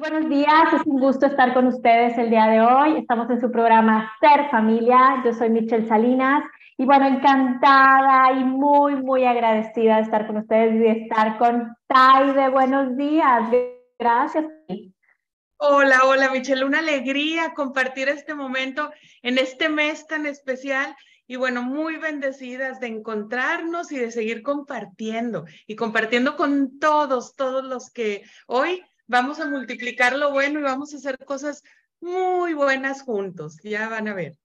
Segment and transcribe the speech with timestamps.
[0.00, 2.96] buenos días, es un gusto estar con ustedes el día de hoy.
[2.96, 5.22] Estamos en su programa Ser Familia.
[5.24, 6.42] Yo soy Michelle Salinas
[6.78, 11.76] y bueno, encantada y muy, muy agradecida de estar con ustedes y de estar con
[11.86, 12.48] Taide.
[12.48, 13.50] Buenos días,
[13.98, 14.46] gracias.
[15.58, 18.90] Hola, hola Michelle, una alegría compartir este momento
[19.20, 20.96] en este mes tan especial
[21.26, 27.62] y bueno, muy bendecidas de encontrarnos y de seguir compartiendo y compartiendo con todos, todos
[27.62, 31.64] los que hoy vamos a multiplicar lo bueno y vamos a hacer cosas
[32.00, 33.58] muy buenas juntos.
[33.62, 34.36] Ya van a ver.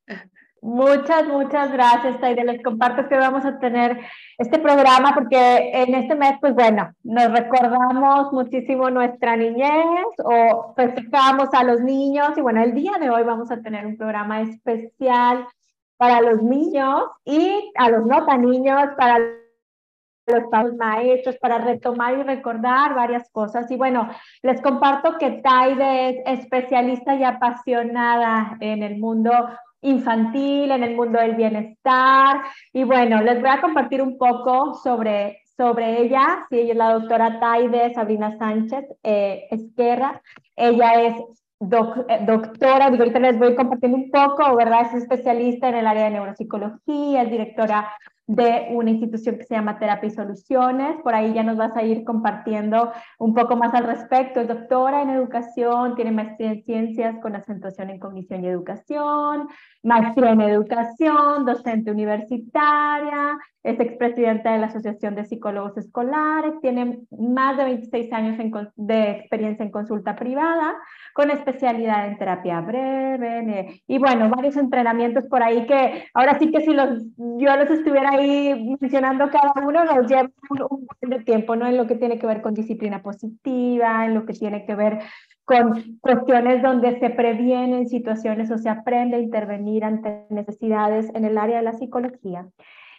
[0.61, 2.43] Muchas, muchas gracias, Taide.
[2.43, 3.99] Les comparto que vamos a tener
[4.39, 11.49] este programa porque en este mes, pues bueno, nos recordamos muchísimo nuestra niñez o festejamos
[11.53, 15.47] a los niños y bueno, el día de hoy vamos a tener un programa especial
[15.97, 19.19] para los niños y a los no tan niños, para
[20.25, 23.69] los maestros para retomar y recordar varias cosas.
[23.69, 24.09] Y bueno,
[24.41, 29.31] les comparto que Taide es especialista y apasionada en el mundo
[29.81, 32.41] infantil, en el mundo del bienestar.
[32.73, 36.45] Y bueno, les voy a compartir un poco sobre, sobre ella.
[36.49, 40.21] Sí, ella es la doctora Taide Sabrina Sánchez eh, Esquerra.
[40.55, 41.15] Ella es
[41.61, 44.81] eh, doctora, digo, ahorita les voy compartiendo un poco, ¿verdad?
[44.81, 47.91] Es especialista en el área de neuropsicología, es directora
[48.27, 51.01] de una institución que se llama Terapia y Soluciones.
[51.03, 54.41] Por ahí ya nos vas a ir compartiendo un poco más al respecto.
[54.41, 59.47] Es doctora en educación, tiene maestría en ciencias con acentuación en cognición y educación,
[59.83, 67.57] maestría en educación, docente universitaria, es expresidenta de la Asociación de Psicólogos Escolares, tiene más
[67.57, 68.37] de 26 años
[68.75, 70.75] de experiencia en consulta privada,
[71.13, 76.61] con especialidad en terapia breve, y bueno, varios entrenamientos por ahí que ahora sí que
[76.61, 81.55] si los, yo los estuviera ahí mencionando cada uno, nos lleva un, un de tiempo,
[81.55, 81.67] ¿no?
[81.67, 84.99] En lo que tiene que ver con disciplina positiva, en lo que tiene que ver
[85.45, 91.37] con cuestiones donde se previenen situaciones o se aprende a intervenir ante necesidades en el
[91.37, 92.47] área de la psicología.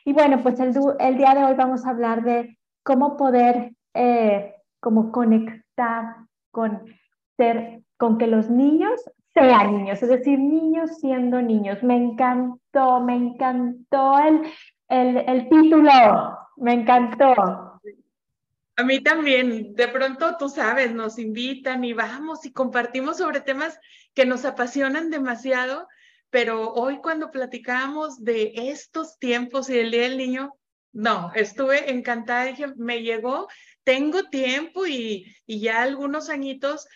[0.04, 4.54] Y bueno, pues el, el día de hoy vamos a hablar de cómo poder eh,
[4.78, 6.16] como conectar
[6.52, 6.82] con
[7.36, 8.92] ser, con que los niños
[9.34, 11.82] sean niños, es decir, niños siendo niños.
[11.82, 14.42] Me encantó, me encantó el,
[14.88, 17.80] el, el título, me encantó.
[18.78, 23.78] A mí también, de pronto tú sabes, nos invitan y vamos y compartimos sobre temas
[24.14, 25.88] que nos apasionan demasiado
[26.36, 30.54] pero hoy cuando platicamos de estos tiempos y del Día del Niño,
[30.92, 33.48] no, estuve encantada, dije, me llegó,
[33.84, 36.88] tengo tiempo y, y ya algunos añitos,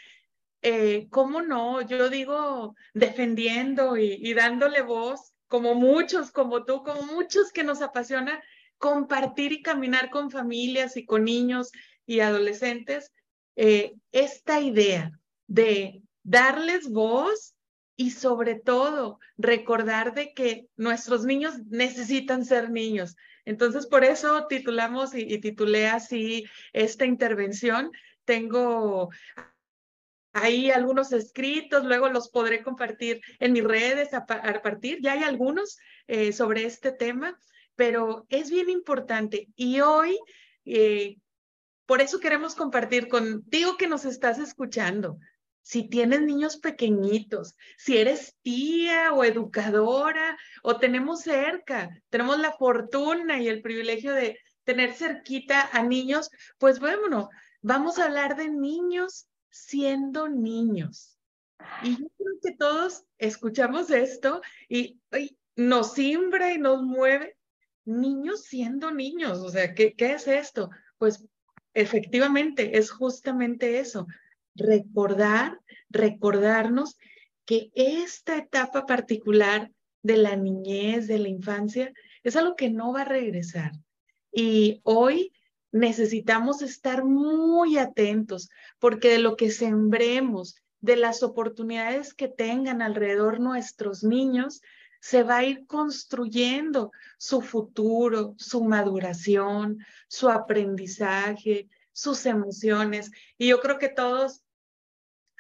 [0.63, 1.81] eh, ¿cómo no?
[1.83, 7.83] Yo digo, defendiendo y, y dándole voz, como muchos, como tú, como muchos que nos
[7.83, 8.41] apasiona
[8.79, 11.73] compartir y caminar con familias y con niños
[12.07, 13.13] y adolescentes,
[13.57, 15.11] eh, esta idea
[15.49, 17.57] de darles voz
[17.97, 23.17] y sobre todo recordar de que nuestros niños necesitan ser niños.
[23.45, 27.91] Entonces, por eso titulamos y, titulé así esta intervención.
[28.25, 29.11] Tengo
[30.33, 34.99] ahí algunos escritos, luego los podré compartir en mis redes a, partir.
[35.03, 37.39] Ya hay algunos eh, sobre este tema,
[37.75, 39.49] pero es bien importante.
[39.57, 40.19] Y hoy,
[40.65, 41.17] eh,
[41.87, 45.19] por eso queremos compartir contigo que nos estás escuchando
[45.63, 53.39] si tienes niños pequeñitos, si eres tía o educadora o tenemos cerca, tenemos la fortuna
[53.39, 57.29] y el privilegio de tener cerquita a niños, pues bueno,
[57.63, 61.19] vamos a hablar de niños siendo niños.
[61.83, 65.01] Y yo creo que todos escuchamos esto y,
[65.57, 67.37] nos simbra y nos mueve.
[67.85, 70.71] Niños siendo niños, o sea, ¿qué, ¿qué es esto?
[70.99, 71.27] Pues
[71.75, 74.07] efectivamente es justamente eso,
[74.55, 76.97] recordar, recordarnos
[77.45, 79.71] que esta etapa particular
[80.03, 83.73] de la niñez, de la infancia, es algo que no va a regresar.
[84.33, 85.33] Y hoy
[85.73, 93.41] necesitamos estar muy atentos porque de lo que sembremos, de las oportunidades que tengan alrededor
[93.41, 94.63] nuestros niños,
[95.01, 99.79] se va a ir construyendo su futuro, su maduración,
[100.09, 103.11] su aprendizaje, sus emociones.
[103.39, 104.43] Y yo creo que todos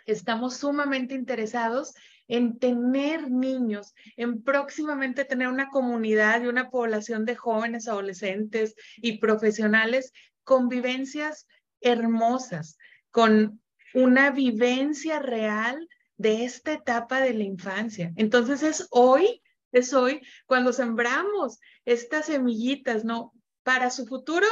[0.07, 1.95] estamos sumamente interesados
[2.31, 9.19] en tener niños, en próximamente tener una comunidad y una población de jóvenes, adolescentes y
[9.19, 10.13] profesionales
[10.45, 11.47] con vivencias
[11.81, 12.79] hermosas,
[13.11, 13.61] con
[13.95, 18.13] una vivencia real de esta etapa de la infancia.
[18.17, 19.43] Entonces es hoy,
[19.73, 23.33] es hoy cuando sembramos estas semillitas, ¿no?
[23.65, 24.47] Para su futuro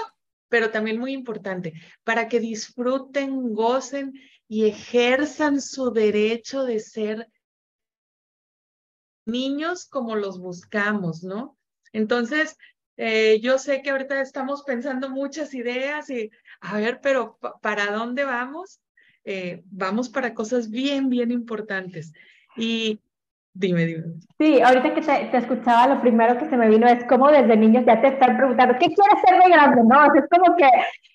[0.48, 1.74] pero también muy importante,
[2.04, 4.14] para que disfruten, gocen
[4.48, 7.28] y ejerzan su derecho de ser
[9.28, 11.56] niños como los buscamos, ¿no?
[11.92, 12.56] Entonces,
[12.96, 16.30] eh, yo sé que ahorita estamos pensando muchas ideas y,
[16.60, 18.80] a ver, pero ¿para dónde vamos?
[19.25, 22.12] Eh, vamos para cosas bien, bien importantes.
[22.56, 23.00] Y
[23.58, 24.05] Dime, dime.
[24.38, 27.84] Sí, ahorita que te, escuchaba, lo primero que se me vino es como desde niños
[27.84, 29.82] ya te están preguntando, ¿qué quieres ser de grande?
[29.82, 30.70] No, es como que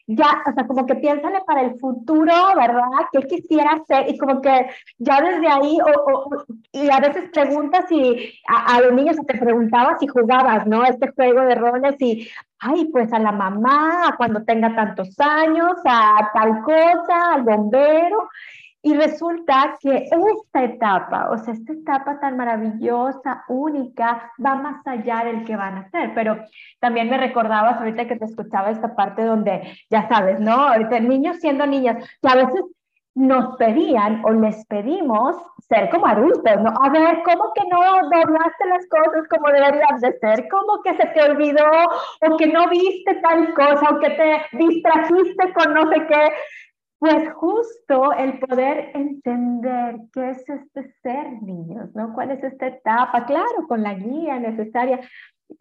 [0.07, 3.07] ya, o sea, como que piénsale para el futuro, ¿verdad?
[3.13, 4.10] ¿Qué quisiera ser?
[4.10, 4.68] Y como que
[4.98, 6.44] ya desde ahí, o,
[6.74, 10.84] y a veces preguntas y a, los niños te preguntaba si jugabas, ¿no?
[10.84, 12.30] Este juego de roles y,
[12.60, 18.28] ay, pues a la mamá, cuando tenga tantos años, a tal cosa, al bombero.
[18.85, 25.24] Y resulta que esta etapa, o sea, esta etapa tan maravillosa, única, va más allá
[25.24, 26.12] del que van a hacer.
[26.13, 26.38] Pero
[26.81, 30.51] también me recordabas ahorita que te escuchaba esta parte donde, ya sabes, ¿no?
[30.51, 32.62] Ahorita niños siendo niñas, que a veces
[33.15, 35.38] nos pedían o les pedimos
[35.69, 36.74] ser como adultos, ¿no?
[36.81, 40.47] A ver, ¿cómo que no doblaste las cosas como deberían de ser?
[40.50, 41.69] ¿Cómo que se te olvidó
[42.21, 46.33] o que no viste tal cosa o que te distrajiste con no sé qué?
[47.04, 52.14] Pues justo el poder entender qué es este ser, niños, ¿no?
[52.14, 53.26] ¿Cuál es esta etapa?
[53.26, 55.02] Claro, con la guía necesaria.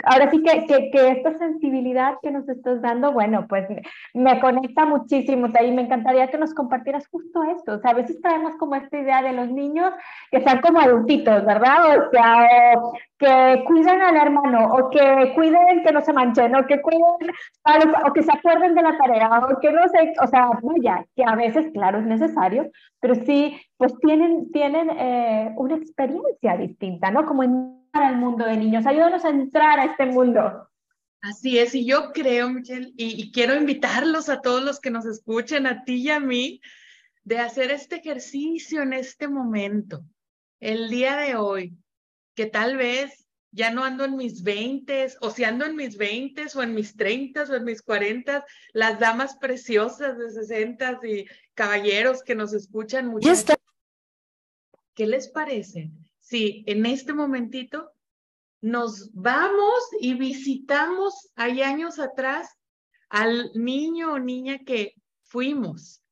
[0.05, 3.67] Ahora sí que, que, que esta sensibilidad que nos estás dando, bueno, pues
[4.15, 5.49] me, conecta muchísimo.
[5.49, 7.75] Y me encantaría que nos compartieras justo esto.
[7.75, 9.93] O sea, a veces traemos como esta idea de los niños
[10.31, 11.99] que sean como adultitos, ¿verdad?
[11.99, 12.49] O sea,
[13.19, 17.03] que cuiden al hermano, o que cuiden que no se manchen, o que cuiden,
[18.06, 21.23] o que se acuerden de la tarea, o que no sé, o sea, vaya, que
[21.25, 27.25] a veces, claro, es necesario, pero sí, pues tienen, tienen eh, una experiencia distinta, ¿no?
[27.25, 30.69] Como entrar al mundo de niños, ayúdanos a entrar a este mundo.
[31.21, 35.06] Así es, y yo creo, Michelle, y, y quiero invitarlos a todos los que nos
[35.06, 36.61] escuchen, a ti y a mí,
[37.23, 40.05] de hacer este ejercicio en este momento,
[40.59, 41.77] el día de hoy,
[42.35, 46.47] que tal vez ya no ando en mis 20 o si ando en mis 20
[46.55, 52.23] o en mis 30 o en mis 40, las damas preciosas de 60 y caballeros
[52.23, 53.29] que nos escuchan mucho.
[54.94, 55.91] ¿Qué les parece
[56.32, 57.93] si en este momentito
[58.62, 62.49] nos vamos y visitamos hay años atrás
[63.11, 64.94] al niño o niña que
[65.25, 66.02] fuimos,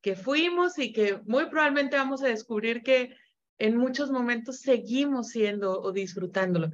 [0.00, 3.14] que fuimos y que muy probablemente vamos a descubrir que
[3.58, 6.72] en muchos momentos seguimos siendo o disfrutándolo.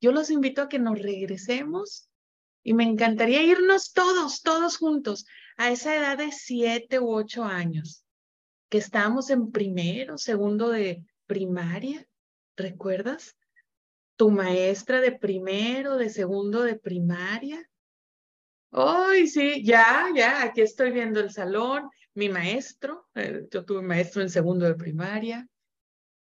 [0.00, 2.08] Yo los invito a que nos regresemos
[2.62, 5.26] y me encantaría irnos todos, todos juntos
[5.58, 8.02] a esa edad de siete u ocho años,
[8.70, 12.06] que estábamos en primero, segundo de primaria,
[12.56, 13.36] ¿recuerdas?
[14.16, 17.68] Tu maestra de primero, de segundo de primaria.
[18.70, 24.22] Ay, sí, ya, ya, aquí estoy viendo el salón, mi maestro, eh, yo tuve maestro
[24.22, 25.46] en segundo de primaria,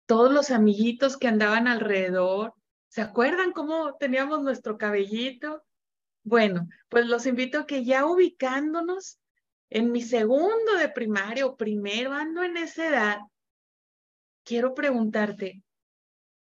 [0.07, 2.55] todos los amiguitos que andaban alrededor.
[2.89, 5.63] ¿Se acuerdan cómo teníamos nuestro cabellito?
[6.23, 9.19] Bueno, pues los invito a que ya ubicándonos
[9.69, 13.19] en mi segundo de primaria o primero, ando en esa edad,
[14.45, 15.63] quiero preguntarte,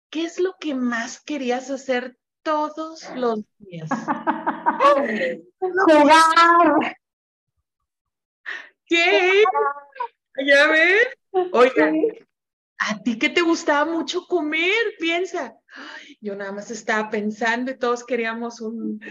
[0.09, 3.89] ¿qué es lo que más querías hacer todos los días?
[5.59, 6.97] Jugar.
[8.85, 9.43] ¿Qué?
[10.45, 11.07] ¿Ya ves?
[11.51, 11.95] Oigan,
[12.79, 14.95] ¿A ti qué te gustaba mucho comer?
[14.99, 15.55] Piensa.
[16.21, 19.01] yo nada más estaba pensando y todos queríamos un,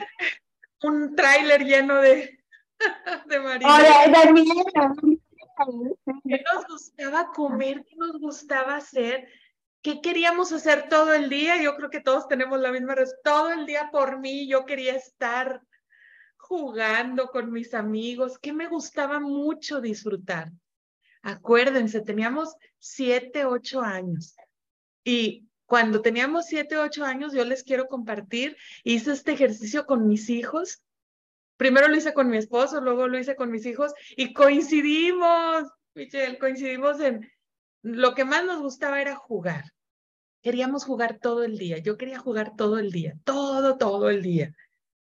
[0.83, 2.43] un tráiler lleno de,
[3.27, 3.59] de.
[6.25, 7.85] ¿Qué nos gustaba comer?
[7.85, 9.29] ¿Qué nos gustaba hacer?
[9.89, 11.63] ¿Qué queríamos hacer todo el día?
[11.63, 13.23] Yo creo que todos tenemos la misma respuesta.
[13.25, 15.63] Todo el día por mí yo quería estar
[16.37, 18.39] jugando con mis amigos.
[18.39, 20.53] ¿Qué me gustaba mucho disfrutar?
[21.23, 24.37] Acuérdense, teníamos siete, ocho años.
[25.05, 30.29] Y cuando teníamos siete, ocho años, yo les quiero compartir, hice este ejercicio con mis
[30.29, 30.83] hijos.
[31.57, 35.65] Primero lo hice con mi esposo, luego lo hice con mis hijos y coincidimos,
[35.95, 37.27] Michelle, coincidimos en
[37.81, 39.65] lo que más nos gustaba era jugar.
[40.43, 41.79] Queríamos jugar todo el día.
[41.79, 44.55] Yo quería jugar todo el día, todo, todo el día.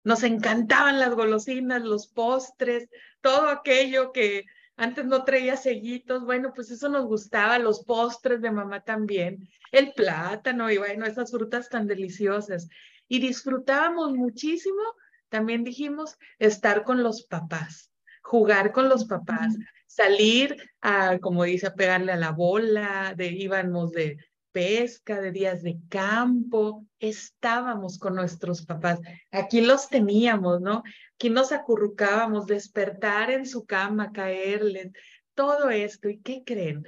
[0.05, 2.89] Nos encantaban las golosinas, los postres,
[3.21, 4.45] todo aquello que
[4.77, 9.93] antes no traía sellitos, bueno, pues eso nos gustaba, los postres de mamá también, el
[9.93, 12.69] plátano y bueno, esas frutas tan deliciosas.
[13.07, 14.83] Y disfrutábamos muchísimo,
[15.29, 21.75] también dijimos, estar con los papás, jugar con los papás, salir a, como dice, a
[21.75, 24.17] pegarle a la bola, de íbamos de
[24.53, 29.01] pesca, de días de campo, estábamos con nuestros papás.
[29.31, 30.83] Aquí los teníamos, ¿no?
[31.15, 34.93] Aquí nos acurrucábamos, despertar en su cama, caerles,
[35.35, 36.09] todo esto.
[36.09, 36.87] ¿Y qué creen?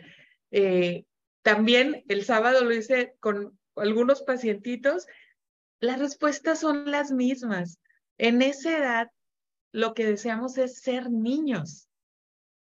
[0.50, 1.04] Eh,
[1.42, 5.06] también el sábado lo hice con algunos pacientitos.
[5.80, 7.80] Las respuestas son las mismas.
[8.18, 9.10] En esa edad,
[9.72, 11.88] lo que deseamos es ser niños.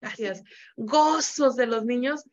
[0.01, 0.43] Gracias.
[0.77, 2.25] Gozos de los niños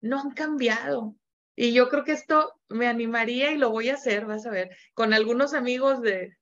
[0.00, 1.16] no han cambiado.
[1.56, 4.76] Y yo creo que esto me animaría y lo voy a hacer, vas a ver,
[4.92, 6.36] con algunos amigos de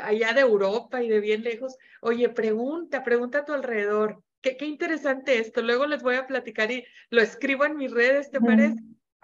[0.00, 1.76] allá de Europa y de bien lejos.
[2.02, 4.22] Oye, pregunta, pregunta a tu alrededor.
[4.42, 5.62] Qué, qué interesante esto.
[5.62, 8.76] Luego les voy a platicar y lo escribo en mis redes, ¿te parece?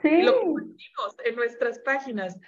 [0.02, 0.22] Sí.
[0.22, 2.38] Lo compartimos en nuestras páginas.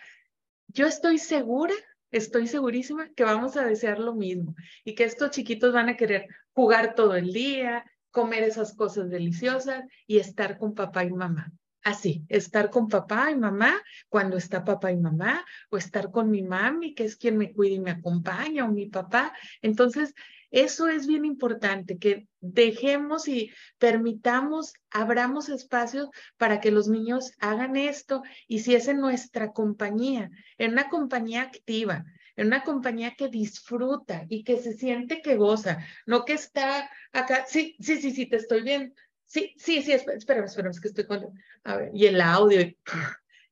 [0.69, 1.75] Yo estoy segura,
[2.11, 4.55] estoy segurísima que vamos a desear lo mismo
[4.85, 9.85] y que estos chiquitos van a querer jugar todo el día, comer esas cosas deliciosas
[10.07, 11.53] y estar con papá y mamá.
[11.89, 16.43] Así, estar con papá y mamá cuando está papá y mamá, o estar con mi
[16.43, 19.33] mami, que es quien me cuida y me acompaña, o mi papá.
[19.63, 20.15] Entonces,
[20.51, 27.75] eso es bien importante, que dejemos y permitamos, abramos espacios para que los niños hagan
[27.75, 32.05] esto y si es en nuestra compañía, en una compañía activa,
[32.37, 37.47] en una compañía que disfruta y que se siente que goza, no que está acá,
[37.49, 38.95] sí, sí, sí, sí, te estoy viendo,
[39.29, 41.25] sí, sí, sí, espérame, espérame, es que estoy con,
[41.63, 42.61] a ver, y el audio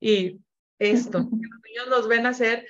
[0.01, 0.41] y,
[0.79, 2.67] esto, los niños nos ven hacer,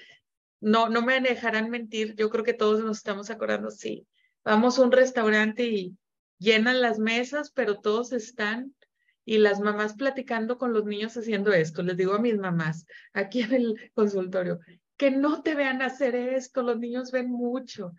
[0.61, 4.07] no, no me dejarán mentir, yo creo que todos nos estamos acordando, sí,
[4.45, 5.97] vamos a un restaurante y
[6.39, 8.75] llenan las mesas, pero todos están
[9.25, 11.83] y las mamás platicando con los niños haciendo esto.
[11.83, 14.61] Les digo a mis mamás aquí en el consultorio,
[14.97, 17.93] que no te vean hacer esto, los niños ven mucho.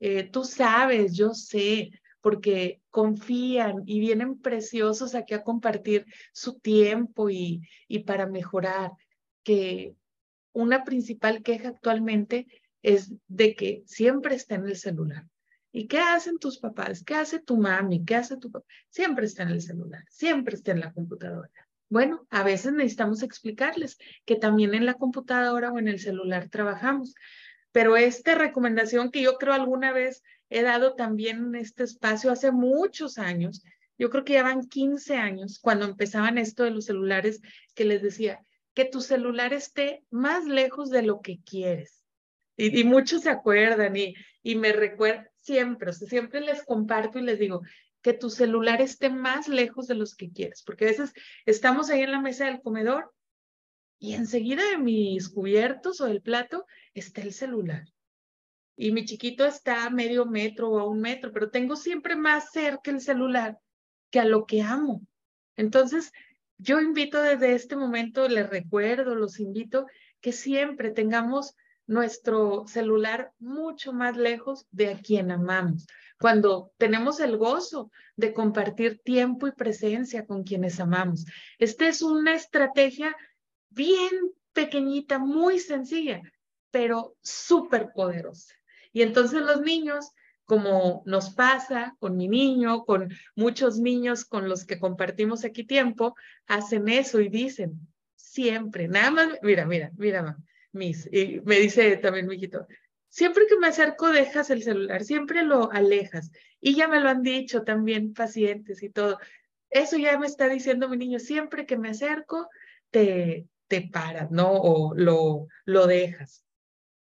[0.00, 1.90] Eh, tú sabes, yo sé,
[2.20, 8.92] porque confían y vienen preciosos aquí a compartir su tiempo y, y para mejorar,
[9.42, 9.94] que
[10.52, 12.46] una principal queja actualmente
[12.82, 15.26] es de que siempre está en el celular.
[15.72, 17.04] ¿Y qué hacen tus papás?
[17.04, 18.04] ¿Qué hace tu mami?
[18.04, 18.66] ¿Qué hace tu papá?
[18.88, 21.50] Siempre está en el celular, siempre está en la computadora.
[21.88, 27.14] Bueno, a veces necesitamos explicarles que también en la computadora o en el celular trabajamos.
[27.72, 33.18] Pero esta recomendación que yo creo alguna vez he dado también este espacio hace muchos
[33.18, 33.62] años,
[33.96, 37.40] yo creo que ya van 15 años cuando empezaban esto de los celulares,
[37.74, 42.02] que les decía que tu celular esté más lejos de lo que quieres.
[42.56, 47.22] Y, muchos se acuerdan y, y me recuerdan siempre, o sea, siempre les comparto y
[47.22, 47.62] les digo,
[48.02, 51.12] que tu celular esté más lejos de los que quieres, porque a veces
[51.46, 53.12] estamos ahí en la mesa del comedor
[53.98, 56.64] y enseguida de mis cubiertos o del plato
[56.94, 57.84] está el celular.
[58.82, 62.50] Y mi chiquito está a medio metro o a un metro, pero tengo siempre más
[62.50, 63.58] cerca el celular
[64.08, 65.02] que a lo que amo.
[65.54, 66.12] Entonces,
[66.56, 69.86] yo invito desde este momento, les recuerdo, los invito
[70.22, 71.54] que siempre tengamos
[71.86, 75.86] nuestro celular mucho más lejos de a quien amamos
[76.18, 81.26] cuando tenemos el gozo de compartir tiempo y presencia con quienes amamos.
[81.58, 83.14] Esta es una estrategia
[83.68, 86.22] bien pequeñita, muy sencilla,
[86.70, 88.59] pero súper poderosa.
[88.92, 90.10] Y entonces los niños,
[90.44, 96.14] como nos pasa con mi niño, con muchos niños con los que compartimos aquí tiempo,
[96.46, 100.36] hacen eso y dicen, siempre, nada más, mira, mira, mira,
[100.72, 102.66] mis, y me dice también mi hijito,
[103.10, 106.30] Siempre que me acerco dejas el celular, siempre lo alejas.
[106.60, 109.18] Y ya me lo han dicho también pacientes y todo.
[109.68, 112.48] Eso ya me está diciendo mi niño, siempre que me acerco
[112.90, 114.52] te, te paras, ¿no?
[114.52, 116.44] O lo, lo dejas.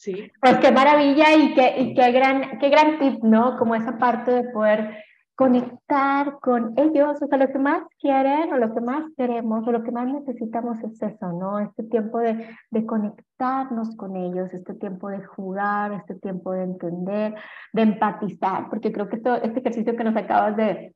[0.06, 0.32] ¿Sí?
[0.40, 3.58] Pues qué maravilla y qué, y qué, gran, qué gran tip, ¿no?
[3.58, 8.58] Como esa parte de poder conectar con ellos, o sea, lo que más quieren o
[8.58, 11.60] lo que más queremos o lo que más necesitamos es eso, ¿no?
[11.60, 17.36] Este tiempo de, de conectarnos con ellos, este tiempo de jugar, este tiempo de entender,
[17.74, 20.95] de empatizar, porque creo que esto, este ejercicio que nos acabas de,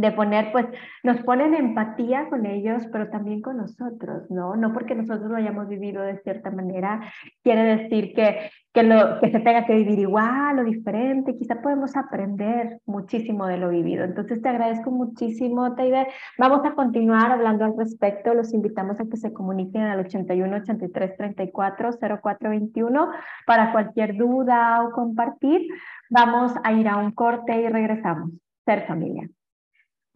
[0.00, 0.66] de poner, pues
[1.02, 4.56] nos ponen empatía con ellos, pero también con nosotros, ¿no?
[4.56, 7.00] No porque nosotros lo hayamos vivido de cierta manera,
[7.42, 11.96] quiere decir que, que, lo, que se tenga que vivir igual o diferente, quizá podemos
[11.96, 14.04] aprender muchísimo de lo vivido.
[14.04, 16.06] Entonces te agradezco muchísimo, Taide.
[16.38, 21.16] Vamos a continuar hablando al respecto, los invitamos a que se comuniquen al 81 83
[21.16, 23.10] 34 0421
[23.46, 25.66] para cualquier duda o compartir.
[26.10, 28.30] Vamos a ir a un corte y regresamos.
[28.64, 29.28] Ser familia.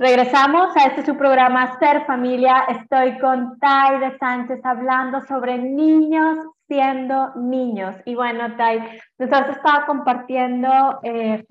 [0.02, 2.64] Regresamos a este su programa Ser Familia.
[2.68, 7.94] Estoy con Tai de Sánchez hablando sobre niños siendo niños.
[8.04, 8.80] Y bueno, Tai,
[9.20, 10.68] nos has estado compartiendo
[11.04, 11.44] eh,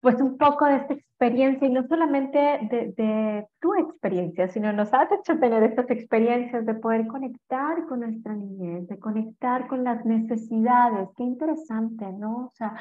[0.00, 5.12] pues un poco de esta experiencia y no solamente de, tu experiencia, sino nos has
[5.12, 11.10] hecho tener estas experiencias de poder conectar con nuestra niñez, de conectar con las necesidades.
[11.16, 12.46] Qué interesante, ¿no?
[12.46, 12.74] O sea,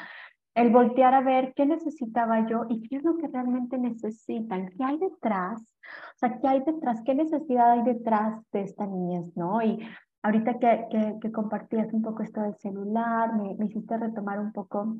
[0.55, 4.83] el voltear a ver qué necesitaba yo y qué es lo que realmente necesitan, qué
[4.83, 9.61] hay detrás, o sea, qué hay detrás, qué necesidad hay detrás de esta niñez, ¿no?
[9.61, 9.79] Y
[10.21, 14.97] ahorita que, que, compartías un poco esto del celular, me, me hiciste retomar un poco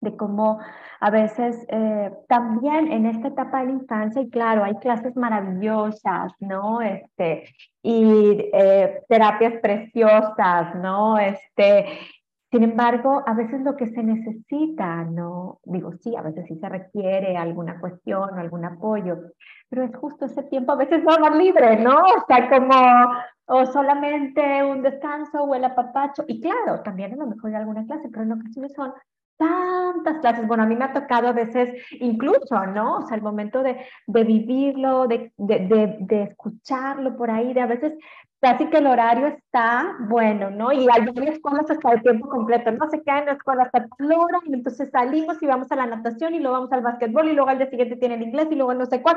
[0.00, 0.60] de cómo
[1.00, 6.32] a veces eh, también en esta etapa de la infancia, y claro, hay clases maravillosas,
[6.40, 6.80] ¿no?
[6.80, 7.44] Este,
[7.82, 11.18] y eh, terapias preciosas, ¿no?
[11.18, 11.98] Este,
[12.50, 15.58] sin embargo, a veces lo que se necesita, ¿no?
[15.64, 19.18] Digo, sí, a veces sí se requiere alguna cuestión o algún apoyo,
[19.68, 21.98] pero es justo ese tiempo, a veces no más libre, ¿no?
[21.98, 22.74] O sea, como,
[23.46, 27.84] o solamente un descanso o el apapacho, y claro, también a lo mejor hay alguna
[27.84, 28.92] clase, pero en ocasiones son
[29.36, 30.46] tantas clases.
[30.46, 32.98] Bueno, a mí me ha tocado a veces incluso, ¿no?
[32.98, 33.76] O sea, el momento de,
[34.06, 37.94] de vivirlo, de, de, de, escucharlo por ahí, de a veces
[38.40, 40.72] casi que el horario está bueno, ¿no?
[40.72, 44.18] Y hay escuelas hasta el tiempo completo, no se queda en la escuela hasta la
[44.18, 47.32] hora, y entonces salimos y vamos a la natación y luego vamos al básquetbol y
[47.32, 49.16] luego al día siguiente tienen inglés y luego no sé cuál.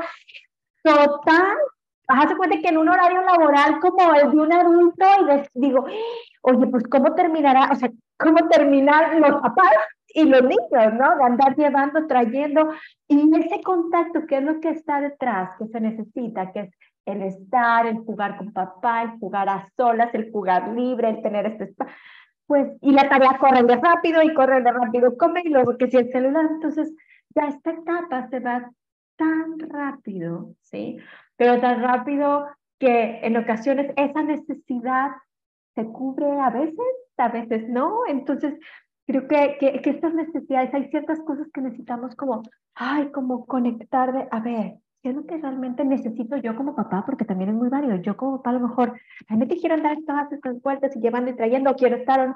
[0.83, 1.57] Total,
[2.09, 5.05] Hace cuenta que en un horario laboral como el de un adulto,
[5.53, 5.85] y digo,
[6.41, 7.69] oye, pues ¿cómo terminará?
[7.71, 9.73] O sea, ¿cómo terminar los papás
[10.13, 11.17] y los niños, ¿no?
[11.17, 12.73] De andar llevando, trayendo,
[13.07, 16.69] y ese contacto, ¿qué es lo que está detrás, que se necesita, que es
[17.05, 21.45] el estar, el jugar con papá, el jugar a solas, el jugar libre, el tener
[21.45, 21.73] este.
[22.45, 25.87] Pues, y la tarea corre de rápido y corre de rápido, come y luego que
[25.87, 26.93] si el celular, entonces
[27.35, 28.71] ya esta etapa se va
[29.15, 30.97] tan rápido, ¿sí?
[31.35, 32.47] Pero tan rápido
[32.79, 35.11] que en ocasiones esa necesidad
[35.75, 36.77] se cubre a veces,
[37.17, 38.01] a veces no.
[38.07, 38.55] Entonces,
[39.09, 42.43] creo que, que, que, estas necesidades, hay ciertas cosas que necesitamos como,
[42.75, 47.03] ay, como conectar de, a ver, ¿qué es lo que realmente necesito yo como papá?
[47.07, 47.95] Porque también es muy válido.
[47.95, 51.35] Yo como papá a lo mejor, realmente quiero andar todas estas vueltas y llevando y
[51.35, 52.35] trayendo, quiero estar o no.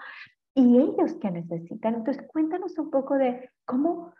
[0.56, 1.94] Y ellos que necesitan.
[1.94, 4.12] Entonces, cuéntanos un poco de cómo,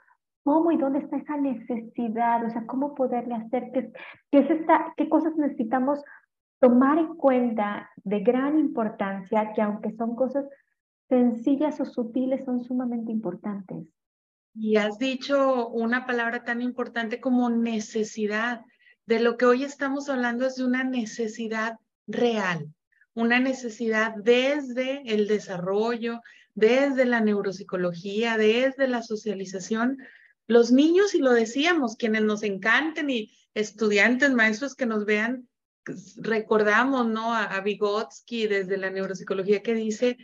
[0.44, 3.92] cómo y dónde está esa necesidad, o sea, cómo poderle hacer, qué,
[4.30, 6.04] qué, es esta, qué cosas necesitamos
[6.60, 10.46] tomar en cuenta de gran importancia, que aunque son cosas
[11.14, 13.86] sencillas o sutiles son sumamente importantes.
[14.56, 18.62] Y has dicho una palabra tan importante como necesidad.
[19.06, 22.74] De lo que hoy estamos hablando es de una necesidad real,
[23.14, 26.22] una necesidad desde el desarrollo,
[26.56, 29.98] desde la neuropsicología, desde la socialización.
[30.48, 35.48] Los niños, y lo decíamos, quienes nos encanten y estudiantes, maestros que nos vean,
[35.86, 37.34] pues, recordamos, ¿no?
[37.36, 40.18] A, a Vygotsky desde la neuropsicología que dice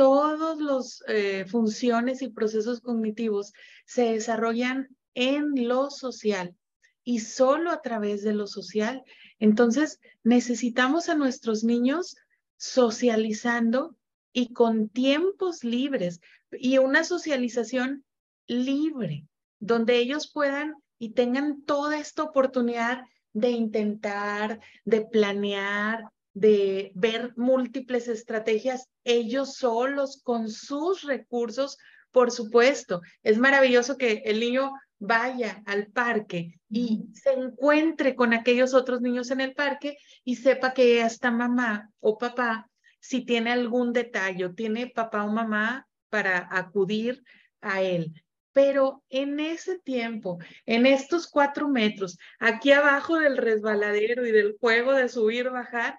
[0.00, 3.52] todos los eh, funciones y procesos cognitivos
[3.84, 6.56] se desarrollan en lo social
[7.04, 9.04] y solo a través de lo social.
[9.38, 12.16] Entonces, necesitamos a nuestros niños
[12.56, 13.94] socializando
[14.32, 18.02] y con tiempos libres y una socialización
[18.46, 19.26] libre,
[19.58, 23.02] donde ellos puedan y tengan toda esta oportunidad
[23.34, 31.78] de intentar, de planear, de ver múltiples estrategias ellos solos con sus recursos,
[32.12, 33.00] por supuesto.
[33.22, 39.30] Es maravilloso que el niño vaya al parque y se encuentre con aquellos otros niños
[39.30, 42.68] en el parque y sepa que hasta mamá o papá,
[43.00, 47.22] si tiene algún detalle, tiene papá o mamá para acudir
[47.62, 48.12] a él.
[48.52, 54.92] Pero en ese tiempo, en estos cuatro metros, aquí abajo del resbaladero y del juego
[54.92, 55.98] de subir, bajar,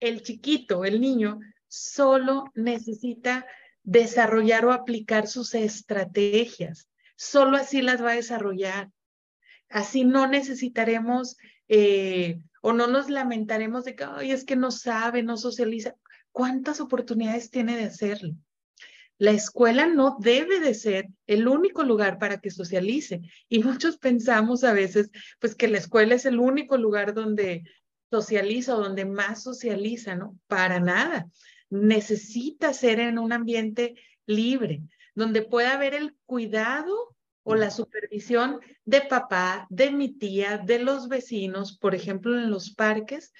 [0.00, 3.46] el chiquito, el niño, solo necesita
[3.82, 6.88] desarrollar o aplicar sus estrategias.
[7.16, 8.90] Solo así las va a desarrollar.
[9.68, 11.36] Así no necesitaremos
[11.68, 15.94] eh, o no nos lamentaremos de que, ay, es que no sabe, no socializa.
[16.32, 18.34] ¿Cuántas oportunidades tiene de hacerlo?
[19.18, 23.22] La escuela no debe de ser el único lugar para que socialice.
[23.48, 27.64] Y muchos pensamos a veces, pues que la escuela es el único lugar donde
[28.10, 30.38] socializa o donde más socializa, ¿no?
[30.46, 31.28] Para nada.
[31.70, 33.94] Necesita ser en un ambiente
[34.26, 34.82] libre,
[35.14, 41.08] donde pueda haber el cuidado o la supervisión de papá, de mi tía, de los
[41.08, 43.32] vecinos, por ejemplo, en los parques,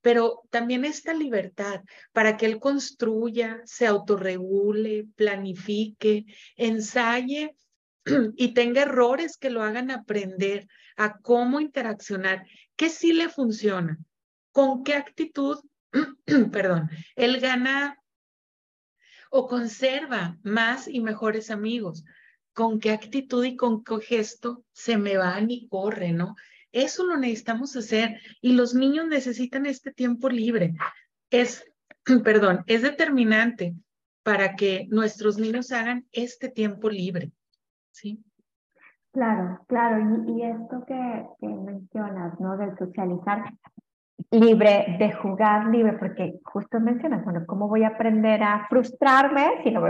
[0.00, 7.56] pero también esta libertad para que él construya, se autorregule, planifique, ensaye
[8.36, 13.98] y tenga errores que lo hagan aprender a cómo interaccionar, que sí le funciona,
[14.56, 15.58] con qué actitud,
[16.50, 18.02] perdón, él gana
[19.30, 22.06] o conserva más y mejores amigos,
[22.54, 26.36] con qué actitud y con qué gesto se me van y corre, ¿no?
[26.72, 30.72] Eso lo necesitamos hacer y los niños necesitan este tiempo libre.
[31.28, 31.70] Es,
[32.24, 33.74] perdón, es determinante
[34.22, 37.30] para que nuestros niños hagan este tiempo libre.
[37.90, 38.24] ¿Sí?
[39.12, 39.98] Claro, claro.
[40.26, 42.56] Y, esto que, que, mencionas, ¿no?
[42.56, 43.52] Del socializar
[44.30, 49.70] libre, de jugar libre, porque justo mencionas, bueno, ¿cómo voy a aprender a frustrarme si
[49.70, 49.82] no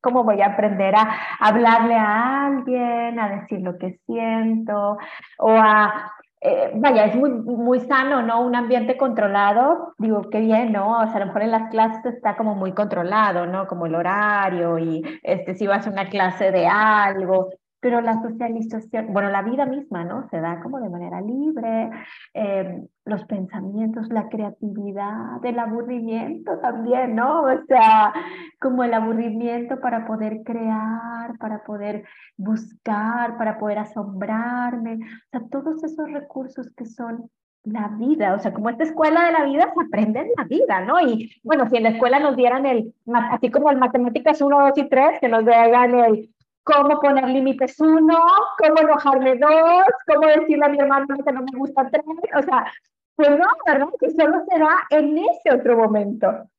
[0.00, 4.98] ¿Cómo voy a aprender a hablarle a alguien, a decir lo que siento
[5.38, 6.12] o a
[6.46, 8.42] eh, vaya, es muy, muy sano, ¿no?
[8.42, 11.00] Un ambiente controlado, digo, qué bien, ¿no?
[11.00, 13.66] O sea, a lo mejor en las clases está como muy controlado, ¿no?
[13.66, 17.48] Como el horario y este, si vas a una clase de algo,
[17.84, 20.26] pero la socialización, bueno, la vida misma, ¿no?
[20.30, 21.90] Se da como de manera libre,
[22.32, 27.42] em, los pensamientos, la creatividad, el aburrimiento también, ¿no?
[27.42, 28.14] O sea,
[28.58, 32.04] como el aburrimiento para poder crear, para poder
[32.38, 37.28] buscar, para poder asombrarme, o sea, todos esos recursos que son
[37.64, 40.80] la vida, o sea, como esta escuela de la vida se aprende en la vida,
[40.86, 41.00] ¿no?
[41.00, 44.78] Y bueno, si en la escuela nos dieran el, así como el matemáticas 1, 2
[44.78, 46.33] y 3, que nos hagan el
[46.64, 48.18] cómo poner límites uno,
[48.58, 52.04] cómo enojarme dos, cómo decirle a mi hermano que no me gusta tres,
[52.36, 52.72] o sea,
[53.16, 53.88] pues no, ¿verdad?
[54.00, 56.50] Que solo será en ese otro momento.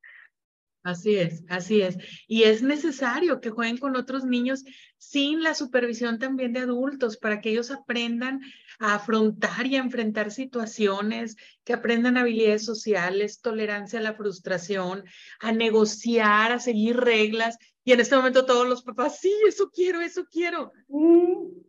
[0.83, 1.97] Así es, así es.
[2.27, 4.63] Y es necesario que jueguen con otros niños
[4.99, 8.41] sin la supervisión también de adultos para que ellos aprendan
[8.77, 15.03] a afrontar y a enfrentar situaciones, que aprendan habilidades sociales, tolerancia a la frustración,
[15.39, 20.01] a negociar, a seguir reglas y en este momento todos los papás, sí, eso quiero,
[20.01, 20.73] eso quiero.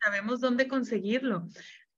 [0.03, 1.47] Sabemos dónde conseguirlo.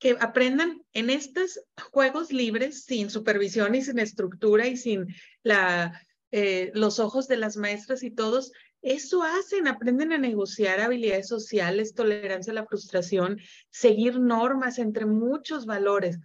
[0.00, 1.60] Que aprendan en estos
[1.92, 5.06] juegos libres, sin supervisión y sin estructura y sin
[5.44, 8.50] la, eh, los ojos de las maestras y todos,
[8.82, 13.38] eso hacen, aprenden a negociar habilidades sociales, tolerancia a la frustración,
[13.70, 16.18] seguir normas entre muchos valores.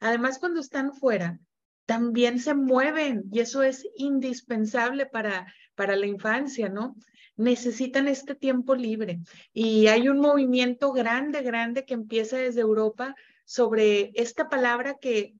[0.00, 1.40] Además, cuando están fuera,
[1.86, 6.94] también se mueven y eso es indispensable para, para la infancia, ¿no?
[7.38, 9.20] Necesitan este tiempo libre.
[9.54, 13.14] Y hay un movimiento grande, grande que empieza desde Europa
[13.46, 15.34] sobre esta palabra que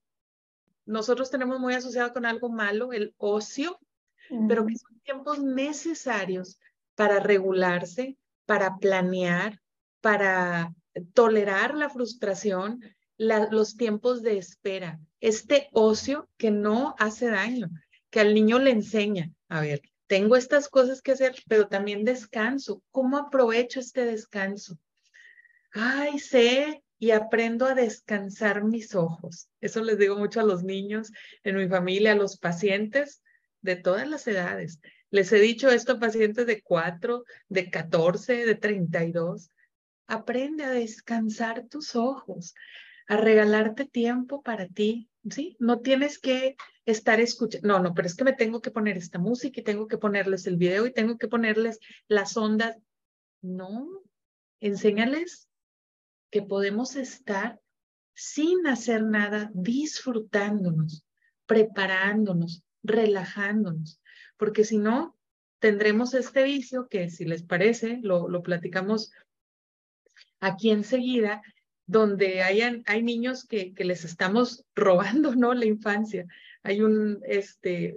[0.87, 3.79] nosotros tenemos muy asociado con algo malo, el ocio,
[4.47, 6.59] pero que son tiempos necesarios
[6.95, 9.61] para regularse, para planear,
[10.01, 10.75] para
[11.13, 12.81] tolerar la frustración,
[13.17, 15.01] los tiempos de espera.
[15.21, 17.69] Este ocio que no hace daño,
[18.11, 22.83] que al niño le enseña, a ver, tengo estas cosas que hacer, pero también descanso.
[22.91, 24.79] ¿Cómo aprovecho este descanso?
[25.73, 29.49] Ay, sé y aprendo a descansar mis ojos.
[29.61, 31.13] Eso les digo mucho a los niños
[31.45, 33.23] en mi familia, a los pacientes
[33.61, 34.81] de todas las edades.
[35.11, 39.51] Les he dicho esto a pacientes de 4, de 14, de 32.
[40.07, 42.55] Aprende a descansar tus ojos,
[43.07, 45.11] a regalarte tiempo para ti,
[45.59, 49.19] No tienes que estar escuchando, no, no, pero es que me tengo que poner esta
[49.19, 52.77] música y tengo que ponerles el video y tengo que ponerles las ondas.
[53.41, 53.89] No,
[54.61, 55.49] enséñales
[56.31, 57.61] que podemos estar
[58.15, 61.05] sin hacer nada, disfrutándonos,
[61.47, 64.01] preparándonos, relajándonos,
[64.37, 65.17] porque si no,
[65.61, 69.13] tendremos este vicio que si les parece, lo, lo platicamos
[70.41, 71.43] aquí enseguida,
[71.89, 75.55] donde hayan, hay niños que, que les estamos robando, ¿no?
[75.55, 76.27] La infancia.
[76.63, 77.97] Hay un, este,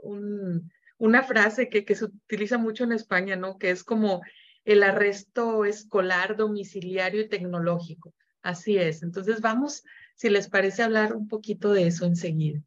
[0.00, 3.56] un, una frase que, que se utiliza mucho en España, ¿no?
[3.56, 4.22] Que es como
[4.64, 8.12] el arresto escolar, domiciliario y tecnológico.
[8.42, 9.04] Así es.
[9.04, 9.84] Entonces vamos,
[10.16, 12.60] si les parece, hablar un poquito de eso enseguida.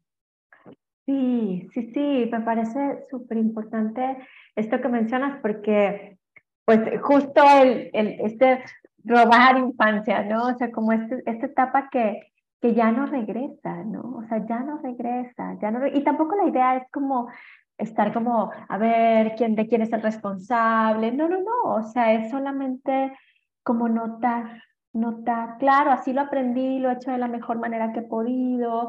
[1.04, 4.16] Sí, sí, sí, me parece súper importante
[4.56, 6.16] esto que mencionas porque,
[6.64, 8.62] pues, justo el, el, este
[9.04, 10.48] robar infancia, ¿no?
[10.48, 12.20] O sea, como este, esta etapa que,
[12.60, 14.18] que ya no regresa, ¿no?
[14.18, 17.28] O sea, ya no regresa, ya no, y tampoco la idea es como
[17.78, 22.12] estar como, a ver, quién de quién es el responsable, no, no, no, o sea,
[22.12, 23.12] es solamente
[23.62, 24.62] como notar,
[24.92, 28.88] notar, claro, así lo aprendí, lo he hecho de la mejor manera que he podido,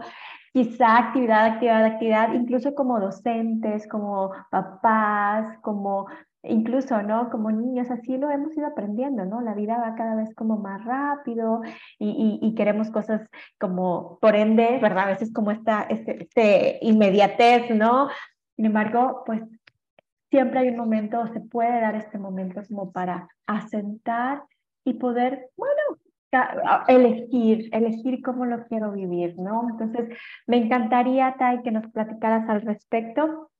[0.53, 6.07] quizá actividad, actividad, actividad, incluso como docentes, como papás, como
[6.43, 7.29] incluso, ¿no?
[7.29, 9.41] Como niños, así lo hemos ido aprendiendo, ¿no?
[9.41, 11.61] La vida va cada vez como más rápido
[11.97, 13.27] y, queremos cosas
[13.59, 15.05] como, por ende, ¿verdad?
[15.05, 18.09] A veces como esta este, este, inmediatez, ¿no?
[18.55, 19.41] Sin embargo, pues
[20.29, 24.43] siempre hay un momento, se puede dar este momento como para asentar
[24.83, 25.81] y poder, bueno,
[26.87, 29.67] elegir, elegir cómo lo quiero vivir, ¿no?
[29.69, 33.51] Entonces, me encantaría, Tai, que nos platicaras al respecto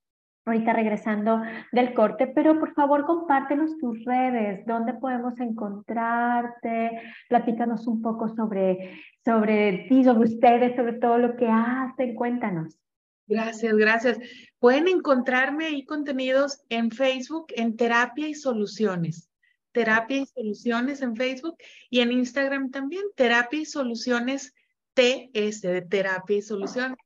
[0.45, 8.01] ahorita regresando del corte, pero por favor compártenos tus redes, dónde podemos encontrarte, platícanos un
[8.01, 12.77] poco sobre, sobre ti, sobre ustedes, sobre todo lo que hacen, cuéntanos.
[13.25, 14.19] Gracias, gracias.
[14.59, 19.29] Pueden encontrarme ahí contenidos en Facebook en Terapia y Soluciones.
[19.71, 21.55] Terapia y Soluciones en Facebook
[21.89, 24.53] y en Instagram también, Terapia y Soluciones
[24.93, 26.97] TS, de Terapia y Soluciones.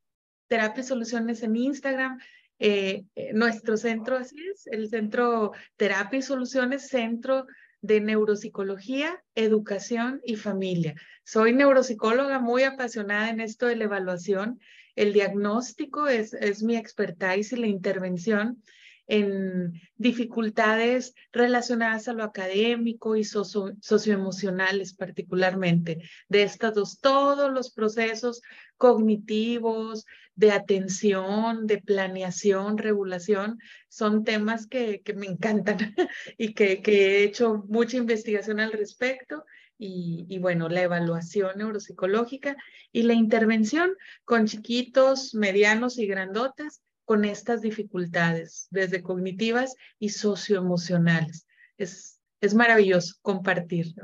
[0.48, 2.20] Terapia y Soluciones en Instagram.
[2.60, 7.46] Eh, eh, nuestro centro, así es, el Centro Terapia y Soluciones, Centro
[7.82, 10.96] de Neuropsicología, Educación y Familia.
[11.24, 14.60] Soy neuropsicóloga muy apasionada en esto de la evaluación.
[14.96, 18.64] El diagnóstico es, es mi expertise y la intervención
[19.08, 26.02] en dificultades relacionadas a lo académico y socioemocionales particularmente.
[26.28, 28.42] De estas dos, todos los procesos
[28.76, 35.78] cognitivos, de atención, de planeación, regulación, son temas que, me encantan
[36.38, 39.46] y que, he hecho mucha investigación al respecto.
[39.80, 42.58] Y, y, bueno, la evaluación neuropsicológica
[42.92, 43.92] y la intervención
[44.26, 51.48] con chiquitos, medianos y grandotes con estas dificultades, desde cognitivas y socioemocionales.
[51.78, 53.96] Es, es maravilloso compartir.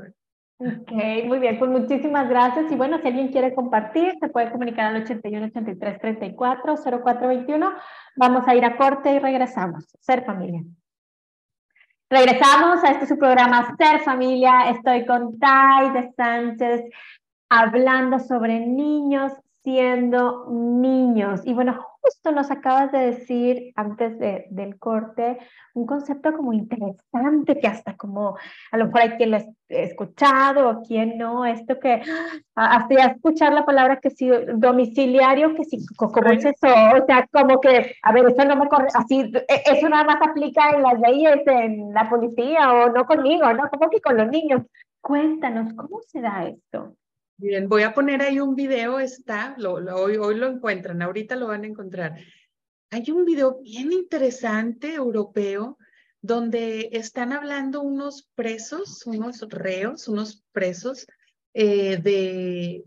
[0.58, 0.90] Ok,
[1.26, 2.72] muy bien, pues muchísimas gracias.
[2.72, 7.74] Y bueno, si alguien quiere compartir, se puede comunicar al 81 83 34 0421.
[8.16, 9.84] Vamos a ir a corte y regresamos.
[10.00, 10.62] Ser familia.
[12.08, 14.70] Regresamos a este su programa Ser Familia.
[14.70, 16.84] Estoy con Tai de Sánchez
[17.50, 21.40] hablando sobre niños siendo niños.
[21.44, 25.38] Y bueno, justo nos acabas de decir antes de, del corte
[25.72, 28.36] un concepto como interesante que hasta como
[28.70, 32.02] a lo mejor hay quien lo ha escuchado o quien no, esto que
[32.54, 37.26] hasta ya escuchar la palabra que sí, domiciliario, que sí, como es eso, o sea,
[37.32, 40.82] como que, a ver, eso no me corre, así, e, eso nada más aplica en
[40.82, 43.68] las leyes, en la policía o no conmigo, ¿no?
[43.70, 44.62] Como que con los niños.
[45.00, 46.96] Cuéntanos, ¿cómo se da esto?
[47.46, 51.64] Bien, voy a poner ahí un video, está, hoy, hoy lo encuentran, ahorita lo van
[51.64, 52.16] a encontrar.
[52.88, 55.76] Hay un video bien interesante europeo
[56.22, 61.06] donde están hablando unos presos, unos reos, unos presos
[61.52, 62.82] eh, de,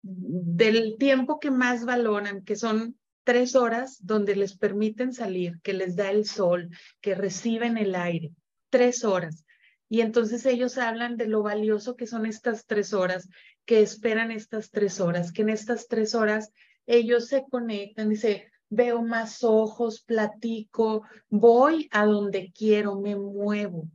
[0.00, 5.96] del tiempo que más valoran, que son tres horas donde les permiten salir, que les
[5.96, 6.70] da el sol,
[7.02, 8.32] que reciben el aire,
[8.70, 9.44] tres horas.
[9.88, 13.28] Y entonces ellos hablan de lo valioso que son estas tres horas
[13.68, 16.54] que esperan estas tres horas, que en estas tres horas
[16.86, 23.86] ellos se conectan, dice, veo más ojos, platico, voy a donde quiero, me muevo.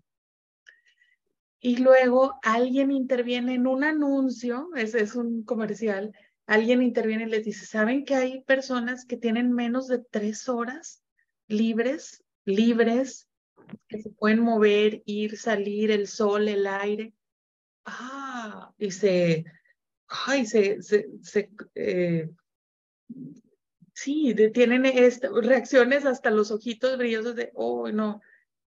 [1.60, 7.44] Y luego alguien interviene en un anuncio, ese es un comercial, alguien interviene y les
[7.44, 11.02] dice, ¿saben que hay personas que tienen menos de tres horas
[11.48, 13.28] libres, libres,
[13.88, 17.14] que se pueden mover, ir, salir, el sol, el aire?
[17.86, 19.46] Ah, y se,
[20.08, 22.30] ay, se, se, se eh,
[23.94, 24.84] sí, tienen
[25.42, 28.22] reacciones hasta los ojitos brillosos de, oh, no.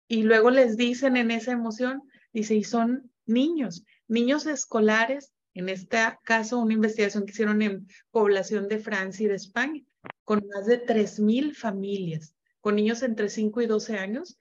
[0.08, 2.04] Y luego les dicen en esa emoción,
[2.34, 8.68] dice, y son niños, niños escolares, en este caso una investigación que hicieron en población
[8.68, 9.82] de Francia y de España,
[10.24, 14.38] con más de 3.000 familias, con niños entre 5 y 12 años,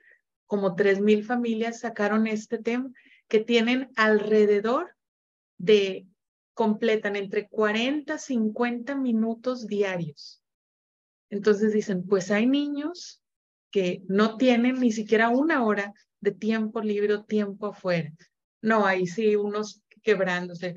[0.53, 2.93] como 3.000 familias sacaron este tema,
[3.27, 4.95] que tienen alrededor
[5.57, 6.07] de
[6.53, 10.43] completan entre 40 50 minutos diarios.
[11.31, 13.23] Entonces dicen, pues hay niños
[13.71, 18.13] que no tienen ni siquiera una hora de tiempo libre o tiempo afuera.
[18.61, 20.75] No, ahí sí, unos quebrándose.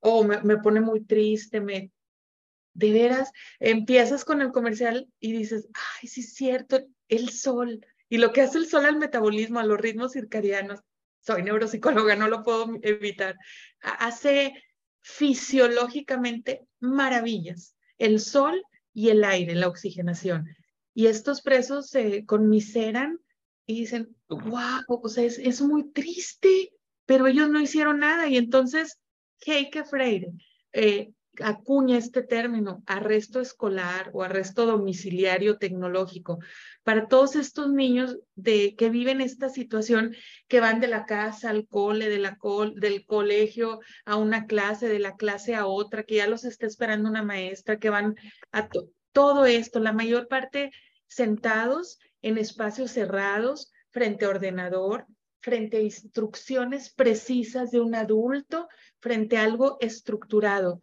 [0.00, 1.60] O me, pone muy triste.
[1.60, 7.84] De veras, empiezas con el comercial y dices, ay, sí es cierto, el sol.
[8.08, 10.80] Y lo que hace el sol al metabolismo, a los ritmos circadianos,
[11.20, 13.36] soy neuropsicóloga, no lo puedo evitar,
[13.80, 14.54] hace
[15.00, 18.62] fisiológicamente maravillas, el sol
[18.94, 20.46] y el aire, la oxigenación.
[20.94, 23.20] Y estos presos se conmiseran
[23.66, 26.72] y dicen, wow, o sea, es, muy triste,
[27.06, 28.28] pero ellos no hicieron nada.
[28.28, 28.98] Y entonces,
[29.44, 30.32] Heike Freire
[30.72, 36.38] eh, acuña este término, arresto escolar o arresto domiciliario tecnológico,
[36.82, 40.14] para todos estos niños de, que viven esta situación,
[40.48, 42.38] que van de la casa al cole, de la
[42.76, 47.08] del colegio a una clase, de la clase a otra, que ya los está esperando
[47.08, 48.16] una maestra, que van
[48.52, 48.68] a
[49.12, 50.70] todo esto, la mayor parte
[51.06, 55.06] sentados en espacios cerrados, frente a ordenador,
[55.40, 58.68] frente a instrucciones precisas de un adulto,
[59.00, 60.80] frente a algo estructurado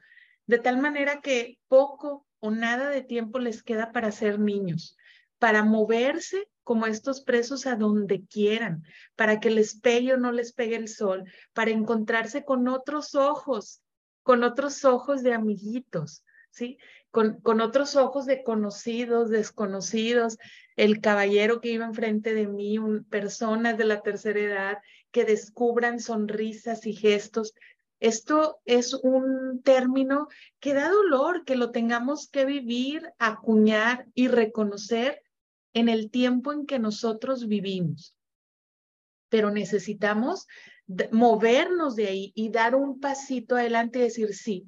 [0.47, 4.97] de tal manera que poco o nada de tiempo les queda para ser niños,
[5.39, 8.84] para moverse como estos presos a donde quieran,
[9.15, 13.81] para que les pegue o no les pegue el sol, para encontrarse con otros ojos,
[14.23, 16.23] con otros ojos de amiguitos.
[16.55, 16.77] ¿sí?
[17.12, 20.38] Con, con otros ojos de conocidos, desconocidos,
[20.75, 22.77] el caballero que iba enfrente de mí,
[23.10, 24.77] personas de la tercera edad
[25.12, 27.53] que descubran sonrisas y gestos.
[27.99, 30.27] Esto es un término
[30.60, 35.21] que da dolor, que lo tengamos que vivir, acuñar y reconocer
[35.73, 38.17] en el tiempo en que nosotros vivimos.
[39.29, 40.47] Pero necesitamos
[41.12, 44.65] movernos de ahí y dar un pasito adelante y decir, sí,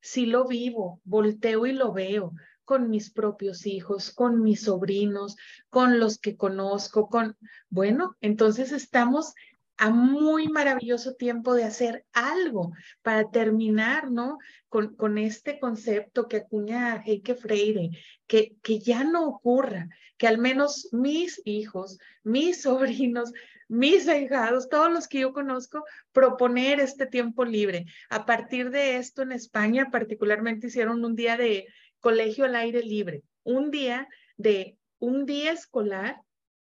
[0.00, 2.32] sí lo vivo, volteo y lo veo
[2.64, 5.36] con mis propios hijos, con mis sobrinos,
[5.68, 7.36] con los que conozco, con,
[7.68, 9.34] bueno, entonces estamos
[9.76, 14.38] a muy maravilloso tiempo de hacer algo para terminar, ¿no?
[14.68, 17.90] Con, con este concepto que acuña Heike Freire,
[18.26, 23.32] que, que ya no ocurra, que al menos mis hijos, mis sobrinos,
[23.68, 27.86] mis ahijados, todos los que yo conozco, proponer este tiempo libre.
[28.10, 31.66] A partir de esto en España particularmente hicieron un día de
[32.00, 36.20] colegio al aire libre, un día de un día escolar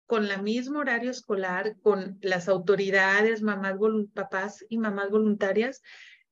[0.06, 3.76] con la mismo horario escolar, con las autoridades, mamás,
[4.14, 5.82] papás y mamás voluntarias,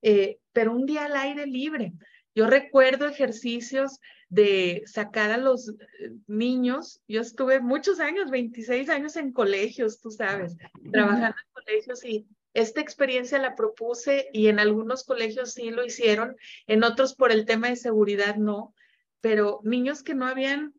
[0.01, 1.93] eh, pero un día al aire libre.
[2.33, 7.01] Yo recuerdo ejercicios de sacar a los eh, niños.
[7.07, 10.55] Yo estuve muchos años, 26 años en colegios, tú sabes,
[10.91, 16.35] trabajando en colegios y esta experiencia la propuse y en algunos colegios sí lo hicieron,
[16.67, 18.73] en otros por el tema de seguridad no,
[19.21, 20.73] pero niños que no habían,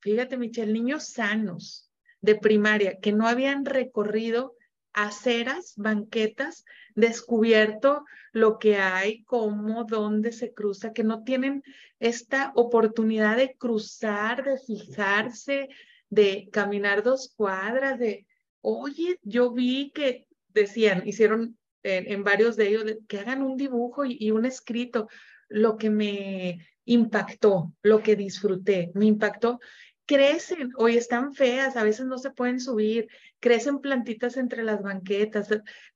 [0.00, 1.83] fíjate Michelle, niños sanos,
[2.24, 4.56] de primaria que no habían recorrido
[4.94, 11.62] aceras, banquetas, descubierto lo que hay, cómo, dónde se cruza, que no tienen
[12.00, 15.68] esta oportunidad de cruzar, de fijarse,
[16.08, 18.26] de caminar dos cuadras, de,
[18.62, 24.30] oye, yo vi que decían, hicieron en, varios de ellos, que hagan un dibujo y
[24.30, 25.08] un escrito,
[25.48, 29.60] lo que me impactó, lo que disfruté, me impactó
[30.06, 33.08] crecen, hoy están feas, a veces no se pueden subir,
[33.40, 35.48] crecen plantitas entre las banquetas,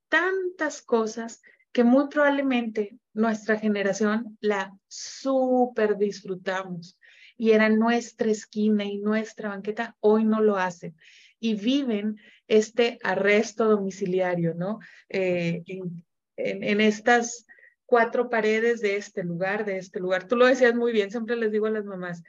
[0.07, 1.41] tantas cosas
[1.71, 6.97] que muy probablemente nuestra generación la súper disfrutamos
[7.37, 10.95] y era nuestra esquina y nuestra banqueta, hoy no lo hacen
[11.39, 12.17] y viven
[12.47, 14.79] este arresto domiciliario, ¿no?
[15.07, 16.03] Eh, en,
[16.35, 17.45] en estas
[17.85, 20.27] cuatro paredes de este lugar, de este lugar.
[20.27, 22.23] Tú lo decías muy bien, siempre les digo a las mamás,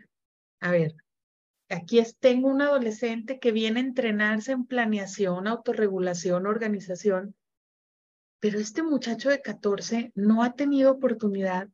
[0.61, 0.95] a ver,
[1.71, 7.37] Aquí tengo un adolescente que viene a entrenarse en planeación, autorregulación, organización,
[8.41, 11.69] pero este muchacho de 14 no ha tenido oportunidad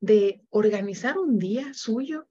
[0.00, 2.28] de organizar un día suyo,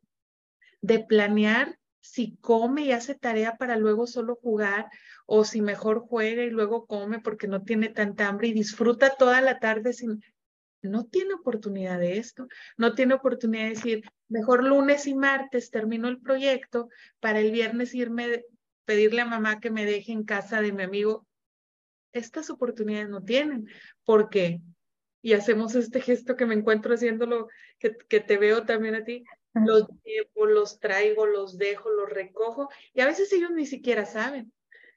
[0.82, 4.90] de planear si come y hace tarea para luego solo jugar
[5.28, 9.42] o si mejor juega y luego come porque no tiene tanta hambre y disfruta toda
[9.42, 10.24] la tarde sin
[10.82, 16.08] no tiene oportunidad de esto, no tiene oportunidad de decir, mejor lunes y martes termino
[16.08, 16.90] el proyecto
[17.20, 18.46] para el viernes irme,
[18.86, 21.28] pedirle a mamá que me deje en casa de mi amigo.
[22.14, 23.68] Estas oportunidades no tienen,
[24.04, 24.62] porque,
[25.22, 27.48] y hacemos este gesto que me encuentro haciéndolo,
[27.80, 32.70] que, que te veo también a ti, los llevo, los traigo, los dejo, los recojo,
[32.94, 34.52] y a veces ellos ni siquiera saben.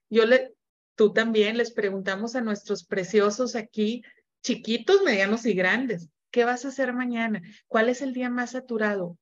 [0.09, 0.55] Yo le,
[0.95, 4.03] tú también les preguntamos a nuestros preciosos aquí,
[4.45, 6.09] chiquitos, medianos y grandes.
[6.31, 7.43] ¿Qué vas a hacer mañana?
[7.67, 9.19] ¿Cuál es el día más saturado?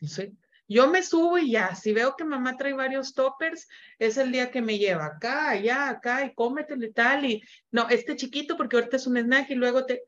[0.00, 0.32] Sé.
[0.68, 4.50] Yo me subo y ya, si veo que mamá trae varios toppers, es el día
[4.50, 7.26] que me lleva acá, allá, acá y cómetelo y tal.
[7.26, 10.04] Y no, este chiquito porque ahorita es un snack y luego te...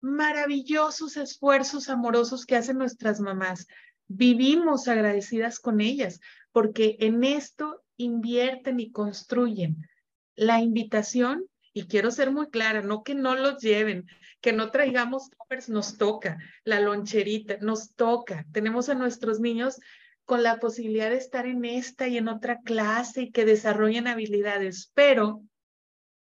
[0.00, 3.66] Maravillosos esfuerzos amorosos que hacen nuestras mamás.
[4.08, 6.20] Vivimos agradecidas con ellas
[6.52, 9.88] porque en esto invierten y construyen.
[10.34, 14.08] La invitación y quiero ser muy clara, no que no los lleven,
[14.40, 18.44] que no traigamos toppers, nos toca, la loncherita, nos toca.
[18.50, 19.78] Tenemos a nuestros niños
[20.24, 24.90] con la posibilidad de estar en esta y en otra clase y que desarrollen habilidades,
[24.92, 25.44] pero,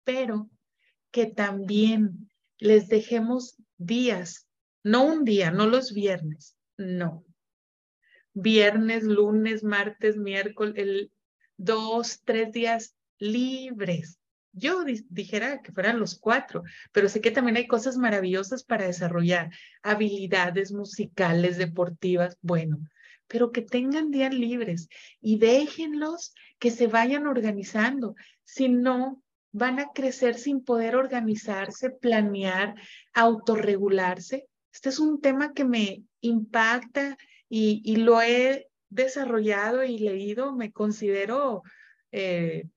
[0.05, 0.50] pero
[1.11, 4.46] que también les dejemos días,
[4.83, 7.24] no un día, no los viernes, no.
[8.35, 11.12] Viernes, lunes, martes, miércoles, el,
[11.57, 14.19] dos, tres días libres
[14.52, 19.50] yo dijera que fueran los cuatro, pero sé que también hay cosas maravillosas para desarrollar,
[19.83, 22.79] habilidades musicales, deportivas, bueno,
[23.27, 24.88] pero que tengan días libres
[25.20, 28.16] y déjenlos que se vayan organizando.
[28.44, 29.22] Si no,
[29.52, 32.75] van a crecer sin poder organizarse, planear,
[33.12, 34.46] autorregularse.
[34.72, 37.16] Este es un tema que me impacta
[37.48, 40.54] y, lo he desarrollado y leído.
[40.54, 41.62] Me considero
[42.12, 42.68] eh,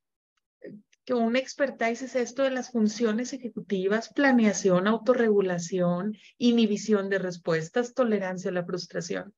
[1.06, 8.52] que un expertise es esto de las funciones ejecutivas, planeación, autorregulación, inhibición de respuestas, tolerancia
[8.52, 9.34] a la frustración.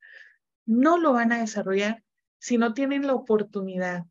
[0.65, 2.03] No lo van a desarrollar
[2.37, 4.05] si no tienen la oportunidad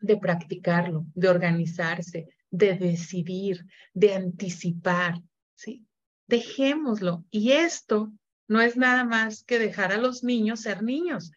[0.00, 5.20] de practicarlo, de organizarse, de decidir, de anticipar,
[5.54, 5.86] ¿sí?
[6.26, 7.24] Dejémoslo.
[7.30, 8.12] Y esto
[8.46, 11.32] no es nada más que dejar a los niños ser niños.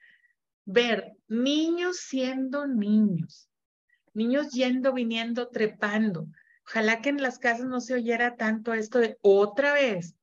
[0.65, 3.49] Ver niños siendo niños,
[4.14, 6.28] niños yendo, viniendo, trepando.
[6.66, 10.16] Ojalá que en las casas no se oyera tanto esto de otra vez.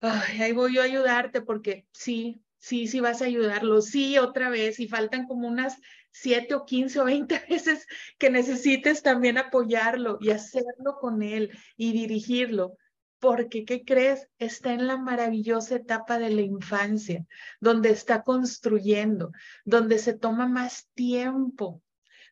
[0.00, 4.50] Ay, ahí voy yo a ayudarte porque sí, sí, sí vas a ayudarlo, sí, otra
[4.50, 5.78] vez, y faltan como unas
[6.10, 7.86] siete o quince o veinte veces
[8.18, 12.76] que necesites también apoyarlo y hacerlo con él y dirigirlo.
[13.18, 14.28] Porque, ¿qué crees?
[14.38, 17.26] Está en la maravillosa etapa de la infancia,
[17.60, 19.32] donde está construyendo,
[19.64, 21.82] donde se toma más tiempo,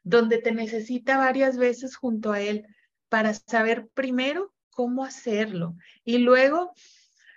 [0.04, 2.66] donde te necesita varias veces junto a él
[3.08, 5.74] para saber primero cómo hacerlo
[6.04, 6.72] y luego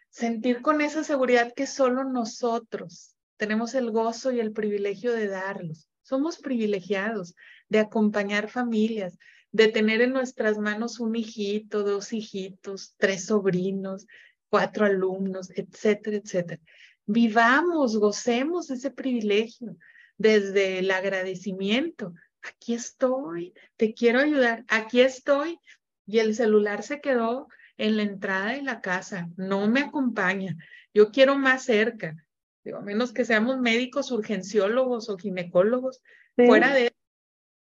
[0.09, 5.87] sentir con esa seguridad que solo nosotros tenemos el gozo y el privilegio de darlos.
[6.01, 7.35] Somos privilegiados
[7.69, 9.17] de acompañar familias,
[9.51, 14.07] de tener en nuestras manos un hijito, dos hijitos, tres sobrinos,
[14.49, 16.61] cuatro alumnos, etcétera, etcétera.
[17.05, 19.77] Vivamos, gocemos ese privilegio
[20.17, 22.13] desde el agradecimiento.
[22.47, 25.59] Aquí estoy, te quiero ayudar, aquí estoy.
[26.05, 30.55] Y el celular se quedó en la entrada de la casa, no me acompaña.
[30.93, 32.15] Yo quiero más cerca,
[32.63, 36.01] digo, a menos que seamos médicos, urgenciólogos o ginecólogos,
[36.35, 36.93] fuera de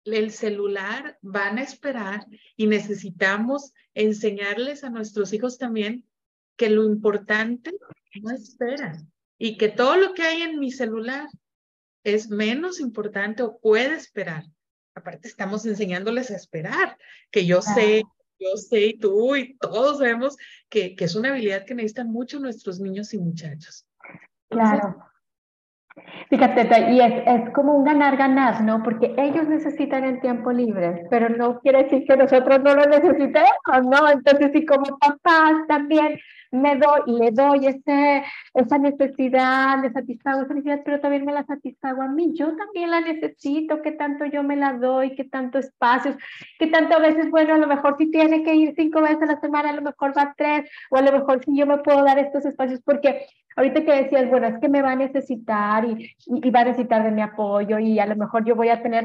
[0.05, 6.07] el celular van a esperar y necesitamos enseñarles a nuestros hijos también
[6.57, 7.73] que lo importante
[8.23, 9.03] no espera
[9.39, 11.29] y que todo lo que hay en mi celular
[12.05, 14.45] es menos importante o puede esperar.
[14.95, 16.97] Aparte estamos enseñándoles a esperar,
[17.31, 18.03] que yo sé,
[18.39, 20.37] yo sé y tú y todos sabemos
[20.69, 23.87] que, que es una habilidad que necesitan mucho nuestros niños y muchachos.
[24.49, 25.11] claro.
[26.29, 28.83] Fíjate, y es, es como un ganar-ganar, ¿no?
[28.83, 33.85] Porque ellos necesitan el tiempo libre, pero no quiere decir que nosotros no lo necesitemos,
[33.85, 34.09] ¿no?
[34.09, 36.19] Entonces, si como papás también
[36.51, 38.25] me doy, le doy ese,
[38.55, 42.33] esa necesidad, le satisfago esa necesidad, pero también me la satisfago a mí.
[42.35, 46.17] Yo también la necesito, que tanto yo me la doy, que tanto espacios,
[46.59, 49.27] que tanto a veces, bueno, a lo mejor si tiene que ir cinco veces a
[49.27, 52.03] la semana, a lo mejor va tres, o a lo mejor si yo me puedo
[52.05, 53.27] dar estos espacios, porque
[53.57, 57.05] ahorita que decías, bueno, es que me va a necesitar y, y, va a necesitar
[57.05, 59.05] de mi apoyo y a lo mejor yo voy a tener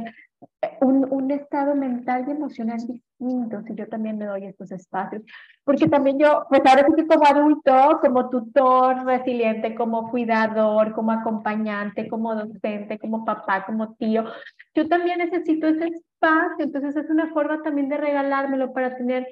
[0.82, 5.24] un, un, estado mental y emocional distinto si yo también me doy estos espacios.
[5.64, 11.12] Porque también yo, pues ahora sí que como adulto, como tutor resiliente, como cuidador, como
[11.12, 14.26] acompañante, como docente, como papá, como tío,
[14.74, 16.66] yo también necesito ese espacio.
[16.66, 19.28] Entonces es una forma también de regalármelo para tener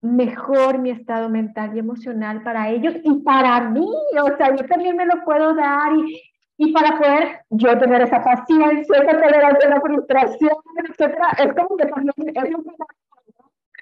[0.00, 3.88] mejor mi estado mental y emocional para ellos y para mí.
[4.22, 6.20] O sea, yo también me lo puedo dar y,
[6.60, 10.50] y para poder yo tener esa paciencia, esa tolerancia la frustración,
[10.88, 12.64] etcétera, es como que también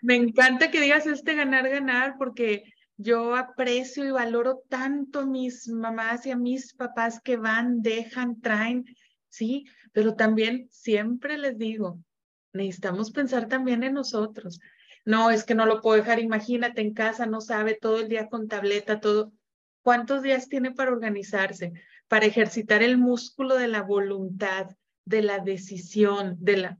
[0.02, 2.64] Me encanta que digas este ganar, ganar, porque
[2.98, 8.42] yo aprecio y valoro tanto a mis mamás y a mis papás que van, dejan,
[8.42, 8.84] traen,
[9.30, 11.98] sí, pero también siempre les digo,
[12.52, 14.60] necesitamos pensar también en nosotros.
[15.06, 18.28] No, es que no lo puedo dejar, imagínate en casa, no sabe todo el día
[18.28, 19.32] con tableta, todo.
[19.82, 21.72] ¿Cuántos días tiene para organizarse?
[22.08, 24.66] Para ejercitar el músculo de la voluntad,
[25.04, 26.78] de la decisión, de la...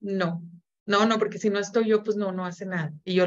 [0.00, 0.42] No,
[0.86, 2.92] no, no, porque si no estoy yo, pues no, no hace nada.
[3.04, 3.26] Y yo,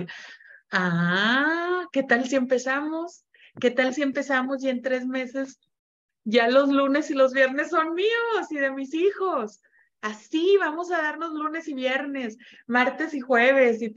[0.71, 3.25] ah, ¿qué tal si empezamos?
[3.59, 5.59] ¿Qué tal si empezamos y en tres meses
[6.23, 9.61] ya los lunes y los viernes son míos y de mis hijos?
[10.01, 13.93] Así vamos a darnos lunes y viernes, martes y jueves y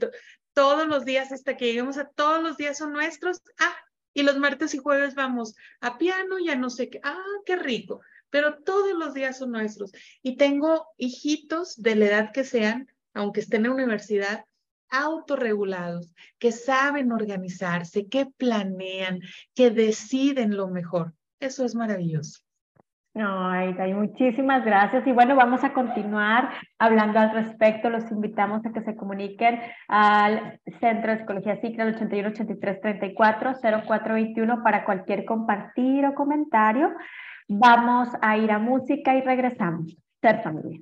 [0.53, 3.41] todos los días hasta que lleguemos a todos los días son nuestros.
[3.57, 3.75] Ah,
[4.13, 6.99] y los martes y jueves vamos a piano, ya no sé qué.
[7.03, 8.01] Ah, qué rico.
[8.29, 9.91] Pero todos los días son nuestros.
[10.21, 14.45] Y tengo hijitos de la edad que sean, aunque estén en la universidad,
[14.89, 19.21] autorregulados, que saben organizarse, que planean,
[19.55, 21.13] que deciden lo mejor.
[21.39, 22.41] Eso es maravilloso.
[23.15, 25.05] Ay, hay muchísimas gracias.
[25.05, 26.49] Y bueno, vamos a continuar
[26.79, 27.89] hablando al respecto.
[27.89, 33.53] Los invitamos a que se comuniquen al Centro de Psicología Cicla al 81 83 34
[33.61, 36.91] 0421 para cualquier compartir o comentario.
[37.47, 39.95] Vamos a ir a música y regresamos.
[40.19, 40.79] Ser familia.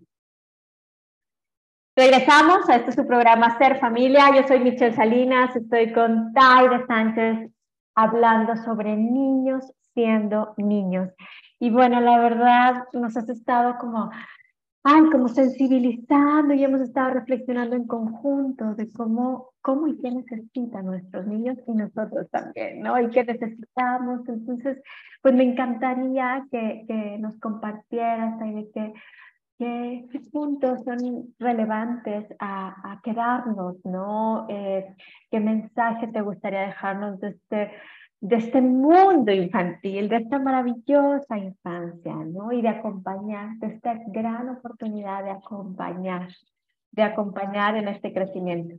[1.97, 4.33] Regresamos a este su programa Ser Familia.
[4.33, 7.51] Yo soy Michelle Salinas, estoy con Taide Sánchez
[7.93, 11.09] hablando sobre niños siendo niños.
[11.61, 14.09] Y bueno, la verdad, nos has estado como
[14.83, 20.87] ay, como sensibilizando y hemos estado reflexionando en conjunto de cómo, cómo y qué necesitan
[20.87, 22.99] nuestros niños y nosotros también, ¿no?
[22.99, 24.27] Y qué necesitamos.
[24.27, 24.81] Entonces,
[25.21, 28.93] pues me encantaría que, nos compartieras ahí de que
[29.59, 34.47] ¿Qué, puntos son relevantes a, a quedarnos, no?
[34.49, 34.95] Eh,
[35.29, 37.71] ¿Qué mensaje te gustaría dejarnos de este,
[38.21, 42.51] de este mundo infantil, de esta maravillosa infancia, ¿no?
[42.51, 46.29] Y de acompañar, de esta gran oportunidad de acompañar,
[46.91, 48.75] de acompañar en este crecimiento.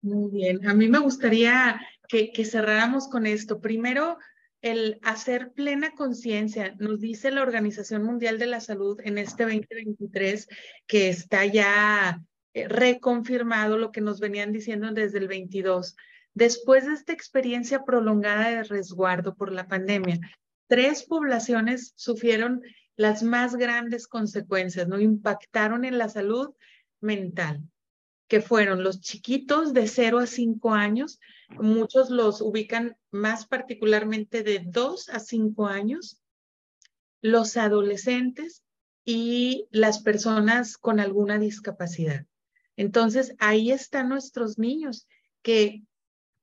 [0.00, 3.60] Muy bien, a mí me gustaría que, cerráramos con esto.
[3.60, 4.16] Primero,
[4.62, 10.48] el hacer plena conciencia, nos dice la Organización Mundial de la Salud en este 2023
[10.86, 12.22] que está ya
[12.54, 15.94] eh, reconfirmado lo que nos venían diciendo desde el 22.
[16.36, 20.20] Después de esta experiencia prolongada de resguardo por la pandemia,
[20.66, 22.60] tres poblaciones sufrieron
[22.94, 25.00] las más grandes consecuencias, ¿no?
[25.00, 26.50] Impactaron en la salud
[27.00, 27.62] mental,
[28.28, 31.20] que fueron los chiquitos de 0 a 5 años,
[31.58, 36.20] muchos los ubican más particularmente de 2 a 5 años,
[37.22, 38.62] los adolescentes
[39.06, 42.26] y las personas con alguna discapacidad.
[42.76, 45.08] Entonces, ahí están nuestros niños
[45.40, 45.82] que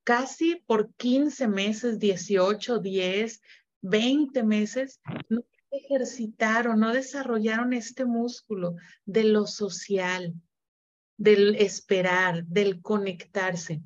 [0.04, 3.41] casi por 15 meses, 18, 10,
[3.82, 8.76] 20 meses, no ejercitaron, no desarrollaron este músculo
[9.06, 10.34] de lo social,
[11.18, 13.82] del esperar, del conectarse.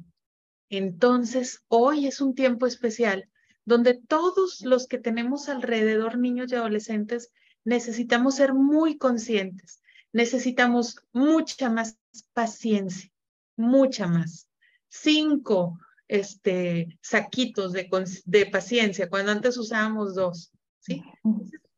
[0.70, 3.30] Entonces, hoy es un tiempo especial
[3.66, 7.32] donde todos los que tenemos alrededor, niños y adolescentes,
[7.66, 9.82] necesitamos ser muy conscientes,
[10.14, 11.98] necesitamos mucha más
[12.34, 13.12] paciencia,
[13.58, 14.48] mucha más.
[14.88, 17.90] Cinco este, saquitos de,
[18.26, 21.04] de paciencia, cuando antes usábamos dos, ¿sí?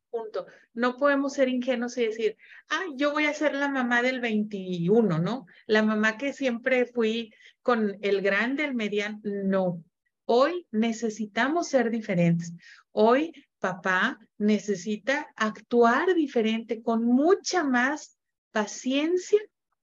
[0.10, 0.46] punto.
[0.74, 2.38] No podemos ser ingenuos y decir,
[2.70, 5.46] ah, yo voy a ser la mamá del 21, ¿no?
[5.68, 9.20] La mamá que siempre fui con el grande, el mediano.
[9.24, 9.84] No.
[10.26, 12.54] Hoy necesitamos ser diferentes.
[12.92, 18.18] Hoy papá necesita actuar diferente con mucha más
[18.52, 19.40] paciencia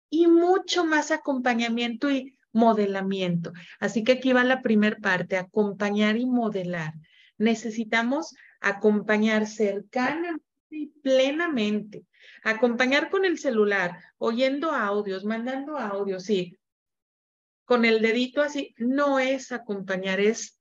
[0.09, 3.53] y mucho más acompañamiento y modelamiento.
[3.79, 6.93] Así que aquí va la primera parte, acompañar y modelar.
[7.37, 10.39] Necesitamos acompañar cercana
[10.69, 12.05] y plenamente,
[12.43, 16.57] acompañar con el celular, oyendo audios, mandando audios, sí,
[17.65, 20.59] con el dedito así, no es acompañar, es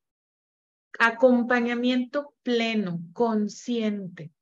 [0.99, 4.33] acompañamiento pleno, consciente,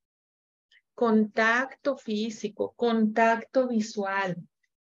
[0.94, 4.36] contacto físico, contacto visual,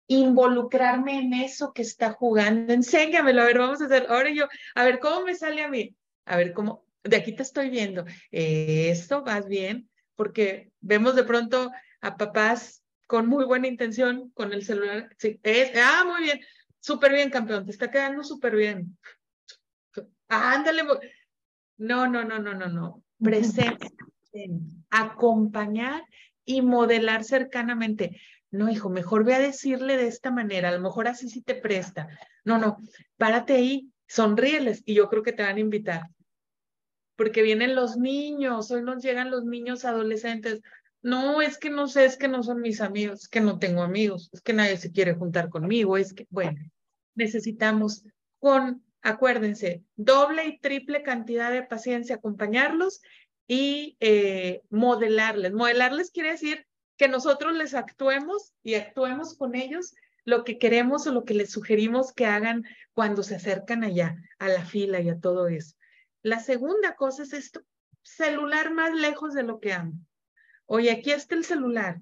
[0.07, 2.73] involucrarme en eso que está jugando.
[2.73, 5.95] Enséñamelo, a ver, vamos a hacer, ahora yo, a ver, ¿cómo me sale a mí?
[6.27, 6.85] A ver, ¿cómo?
[7.05, 13.29] de aquí te estoy viendo, esto vas bien, porque vemos de pronto a papás con
[13.29, 16.41] muy buena intención, con el celular, sí, es, ah, muy bien,
[16.81, 18.97] súper bien, campeón, te está quedando súper bien.
[20.29, 20.83] ándale,
[21.77, 23.91] no, no, no, no, no, no, presencia,
[24.91, 26.05] acompañar
[26.47, 28.19] y modelar cercanamente.
[28.55, 31.55] No, hijo, mejor ve a decirle de esta manera, a lo mejor así sí te
[31.55, 32.09] presta.
[32.45, 32.79] No, no,
[33.17, 36.03] párate ahí, sonríeles y yo creo que te van a invitar
[37.17, 40.61] porque vienen los niños, hoy nos llegan los niños adolescentes.
[41.03, 43.83] No, es que no sé, es que no son mis amigos, es que no tengo
[43.83, 46.59] amigos, es que nadie se quiere juntar conmigo, es que, bueno,
[47.15, 48.05] necesitamos
[48.39, 53.03] con, acuérdense, doble y triple cantidad de paciencia, acompañarlos
[53.47, 55.53] y eh, modelarles.
[55.53, 61.13] Modelarles quiere decir que nosotros les actuemos y actuemos con ellos lo que queremos o
[61.13, 65.21] lo que les sugerimos que hagan cuando se acercan allá a la fila y a
[65.21, 65.77] todo eso.
[66.23, 67.61] La segunda cosa es esto,
[68.03, 69.93] celular más lejos de lo que amo.
[70.67, 72.01] Oye, aquí está el celular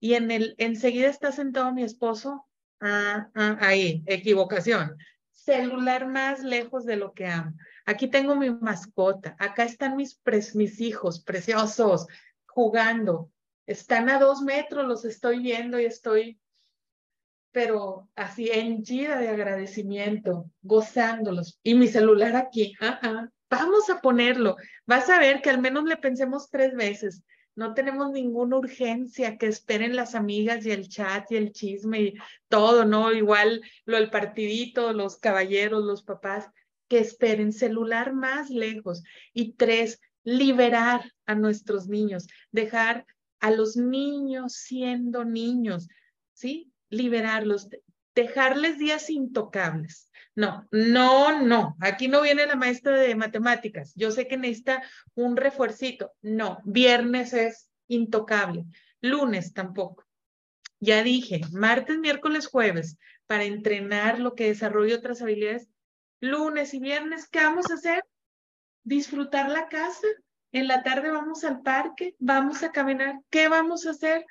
[0.00, 2.46] y en el enseguida está sentado mi esposo.
[2.80, 4.96] Ah, ah, ahí, equivocación.
[5.32, 7.56] Celular más lejos de lo que amo.
[7.86, 9.34] Aquí tengo mi mascota.
[9.38, 10.20] Acá están mis,
[10.54, 12.06] mis hijos preciosos
[12.46, 13.32] jugando.
[13.68, 16.40] Están a dos metros, los estoy viendo y estoy,
[17.52, 21.60] pero así henchida de agradecimiento, gozándolos.
[21.62, 22.74] Y mi celular aquí.
[22.80, 23.28] Ah, ah.
[23.50, 24.56] Vamos a ponerlo.
[24.86, 27.22] Vas a ver que al menos le pensemos tres veces.
[27.56, 32.14] No tenemos ninguna urgencia que esperen las amigas y el chat y el chisme y
[32.48, 33.12] todo, ¿no?
[33.12, 36.48] Igual lo del partidito, los caballeros, los papás,
[36.88, 39.02] que esperen celular más lejos.
[39.34, 43.04] Y tres, liberar a nuestros niños, dejar
[43.40, 45.88] a los niños siendo niños,
[46.32, 46.72] ¿sí?
[46.90, 47.68] Liberarlos,
[48.14, 50.08] dejarles días intocables
[50.38, 51.76] no, no, no.
[51.80, 53.92] Aquí no viene la maestra de matemáticas.
[53.96, 54.84] Yo sé que necesita
[55.16, 56.12] un refuercito.
[56.22, 58.64] No, viernes es intocable.
[59.00, 60.04] Lunes tampoco.
[60.78, 65.68] Ya dije, martes, miércoles, jueves, para entrenar lo que desarrolle otras habilidades.
[66.20, 68.04] Lunes y viernes, ¿qué vamos a hacer?
[68.84, 70.06] Disfrutar la casa.
[70.52, 73.20] En la tarde vamos al parque, vamos a caminar.
[73.30, 74.24] ¿Qué vamos a hacer?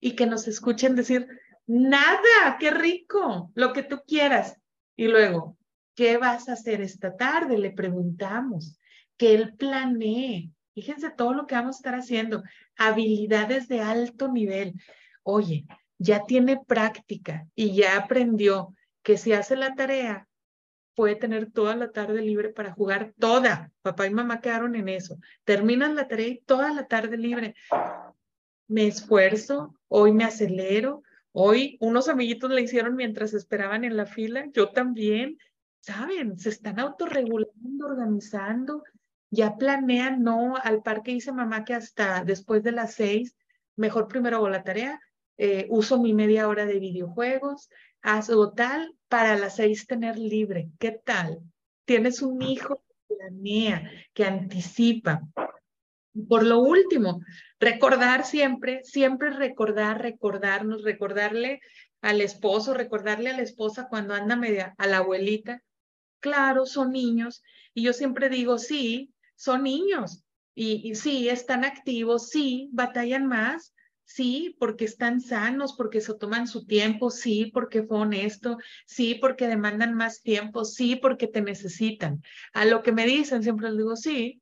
[0.00, 1.28] Y que nos escuchen decir,
[1.66, 4.58] nada, qué rico, lo que tú quieras.
[4.96, 5.56] Y luego,
[5.94, 7.58] ¿qué vas a hacer esta tarde?
[7.58, 8.78] Le preguntamos.
[9.16, 10.52] Que él planee.
[10.74, 12.42] Fíjense todo lo que vamos a estar haciendo.
[12.76, 14.74] Habilidades de alto nivel.
[15.22, 15.66] Oye,
[15.98, 20.27] ya tiene práctica y ya aprendió que si hace la tarea,
[20.98, 23.70] puede tener toda la tarde libre para jugar toda.
[23.82, 25.20] Papá y mamá quedaron en eso.
[25.44, 27.54] Terminan la tarea y toda la tarde libre.
[28.66, 34.46] Me esfuerzo, hoy me acelero, hoy unos amiguitos le hicieron mientras esperaban en la fila,
[34.52, 35.38] yo también,
[35.78, 36.36] ¿saben?
[36.36, 38.82] Se están autorregulando, organizando,
[39.30, 43.36] ya planean, no, al parque dice mamá que hasta después de las seis,
[43.76, 45.00] mejor primero hago la tarea,
[45.36, 47.70] eh, uso mi media hora de videojuegos,
[48.02, 50.70] hago tal para las seis tener libre.
[50.78, 51.40] ¿Qué tal?
[51.84, 55.22] Tienes un hijo que planea, que anticipa.
[56.28, 57.20] Por lo último,
[57.60, 61.60] recordar siempre, siempre recordar, recordarnos, recordarle
[62.00, 65.62] al esposo, recordarle a la esposa cuando anda media, a la abuelita.
[66.20, 67.42] Claro, son niños.
[67.74, 70.24] Y yo siempre digo, sí, son niños.
[70.54, 73.74] Y, y sí, están activos, sí, batallan más,
[74.10, 78.56] Sí, porque están sanos, porque se toman su tiempo, sí, porque fue honesto,
[78.86, 82.22] sí, porque demandan más tiempo, sí, porque te necesitan.
[82.54, 84.40] A lo que me dicen, siempre les digo, sí,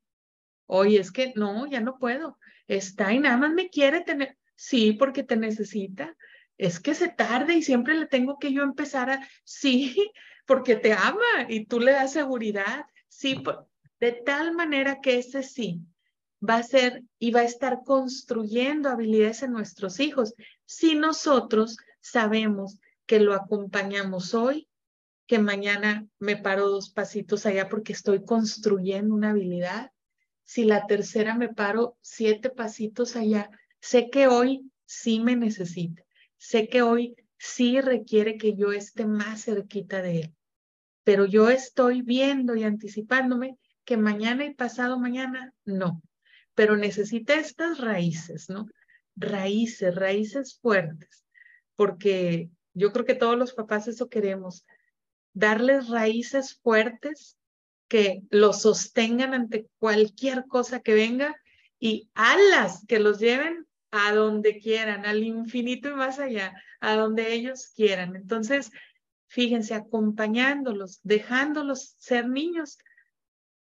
[0.67, 2.39] oye, es que no, ya no puedo.
[2.69, 6.15] Está y nada más me quiere tener, sí, porque te necesita.
[6.57, 9.97] Es que se tarde y siempre le tengo que yo empezar a, sí,
[10.45, 13.43] porque te ama y tú le das seguridad, sí,
[13.99, 15.81] de tal manera que ese sí
[16.41, 20.35] va a ser y va a estar construyendo habilidades en nuestros hijos
[20.65, 24.67] si nosotros sabemos que lo acompañamos hoy,
[25.25, 29.91] que mañana me paro dos pasitos allá porque estoy construyendo una habilidad.
[30.43, 33.49] Si la tercera me paro siete pasitos allá,
[33.81, 36.03] sé que hoy sí me necesita.
[36.37, 40.35] Sé que hoy sí requiere que yo esté más cerquita de él.
[41.03, 46.01] Pero yo estoy viendo y anticipándome que mañana y pasado mañana no
[46.57, 48.67] pero necesita estas raíces, ¿no?
[49.15, 51.23] Raíces, raíces fuertes,
[51.75, 54.65] porque yo creo que todos los papás eso queremos,
[55.33, 57.37] darles raíces fuertes
[57.87, 61.39] que los sostengan ante cualquier cosa que venga
[61.79, 67.33] y alas que los lleven a donde quieran, al infinito y más allá, a donde
[67.33, 68.15] ellos quieran.
[68.15, 68.71] Entonces,
[69.27, 72.79] fíjense, acompañándolos, dejándolos ser niños,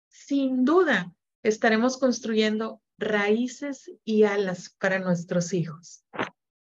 [0.08, 6.04] sin duda estaremos construyendo raíces y alas para nuestros hijos.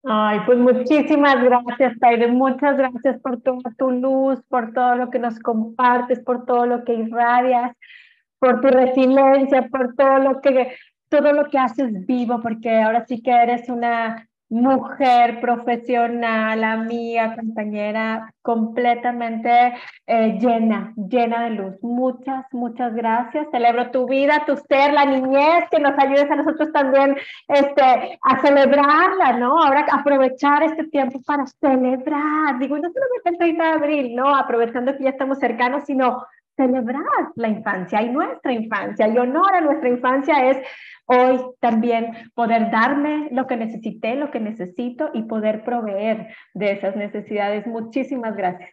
[0.05, 2.28] Ay, pues muchísimas gracias, Taire.
[2.28, 6.84] Muchas gracias por toda tu luz, por todo lo que nos compartes, por todo lo
[6.84, 7.71] que irradias,
[8.38, 10.76] por tu resiliencia, por todo lo que
[11.07, 18.32] todo lo que haces vivo, porque ahora sí que eres una mujer profesional, amiga, compañera,
[18.43, 19.74] completamente
[20.06, 21.76] eh, llena, llena de luz.
[21.82, 23.47] Muchas, muchas gracias.
[23.49, 28.41] Celebro tu vida, tu ser, la niñez, que nos ayudes a nosotros también este, a
[28.41, 29.60] celebrarla, ¿no?
[29.60, 32.60] Ahora aprovechar este tiempo para celebrar.
[32.60, 34.36] Digo, no solamente el 30 de abril, ¿no?
[34.36, 36.24] Aprovechando que ya estamos cercanos, sino
[36.56, 37.04] celebrar
[37.36, 40.58] la infancia y nuestra infancia y honor a nuestra infancia es
[41.06, 46.95] hoy también poder darme lo que necesité, lo que necesito y poder proveer de esas
[46.95, 47.66] necesidades.
[47.68, 48.72] Muchísimas gracias.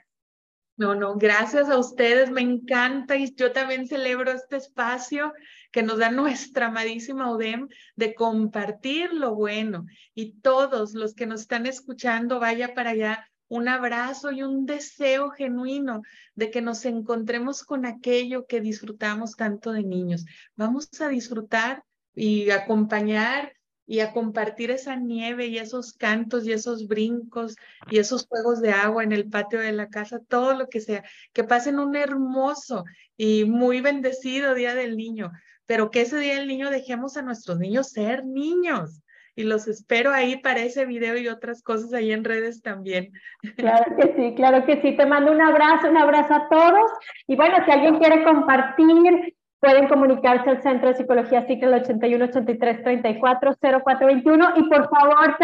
[0.76, 5.34] No, no, gracias a ustedes, me encanta y yo también celebro este espacio
[5.72, 11.42] que nos da nuestra amadísima UDEM de compartir lo bueno y todos los que nos
[11.42, 16.02] están escuchando, vaya para allá, un abrazo y un deseo genuino
[16.36, 20.24] de que nos encontremos con aquello que disfrutamos tanto de niños.
[20.54, 21.82] Vamos a disfrutar
[22.14, 23.52] y acompañar
[23.86, 27.56] y a compartir esa nieve y esos cantos y esos brincos
[27.90, 31.02] y esos juegos de agua en el patio de la casa, todo lo que sea,
[31.32, 32.84] que pasen un hermoso
[33.16, 35.32] y muy bendecido Día del Niño,
[35.66, 39.02] pero que ese Día del Niño dejemos a nuestros niños ser niños.
[39.40, 43.12] Y los espero ahí para ese video y otras cosas ahí en redes también.
[43.56, 44.96] Claro que sí, claro que sí.
[44.96, 46.90] Te mando un abrazo, un abrazo a todos.
[47.26, 52.82] Y bueno, si alguien quiere compartir Pueden comunicarse al Centro de Psicología el 81 83
[52.82, 55.36] 34 0421 y por favor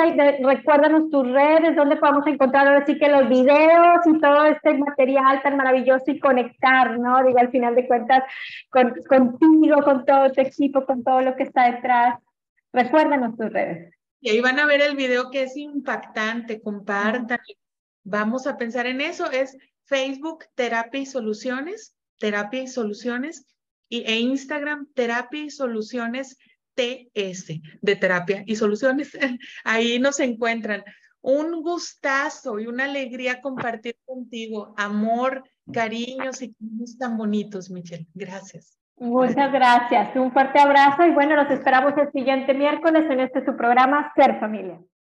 [0.43, 5.43] recuérdanos tus redes donde podemos encontrar ahora sí que los videos y todo este material
[5.43, 7.23] tan maravilloso y conectar, ¿no?
[7.25, 8.23] Digo, al final de cuentas,
[8.71, 12.19] con, contigo, con todo tu equipo, con todo lo que está detrás.
[12.77, 13.95] Recuérdanos tus redes.
[14.21, 17.39] Y ahí van a ver el video que es impactante, compartan.
[18.05, 19.31] Vamos a pensar en eso.
[19.31, 23.47] Es Facebook Terapia y Soluciones, Terapia y Soluciones,
[23.89, 26.37] y, e Instagram Terapia y Soluciones
[26.75, 29.11] TS, de Terapia y Soluciones.
[29.65, 30.85] Ahí nos encuentran.
[31.23, 38.07] Un gustazo y una alegría compartir contigo amor, cariños y cariños tan bonitos, Michelle.
[38.13, 38.77] Gracias.
[38.99, 40.17] Muchas gracias.
[40.17, 44.41] Un fuerte abrazo y bueno, los esperamos el siguiente miércoles en este su programa Ser
[44.41, 44.79] Familia.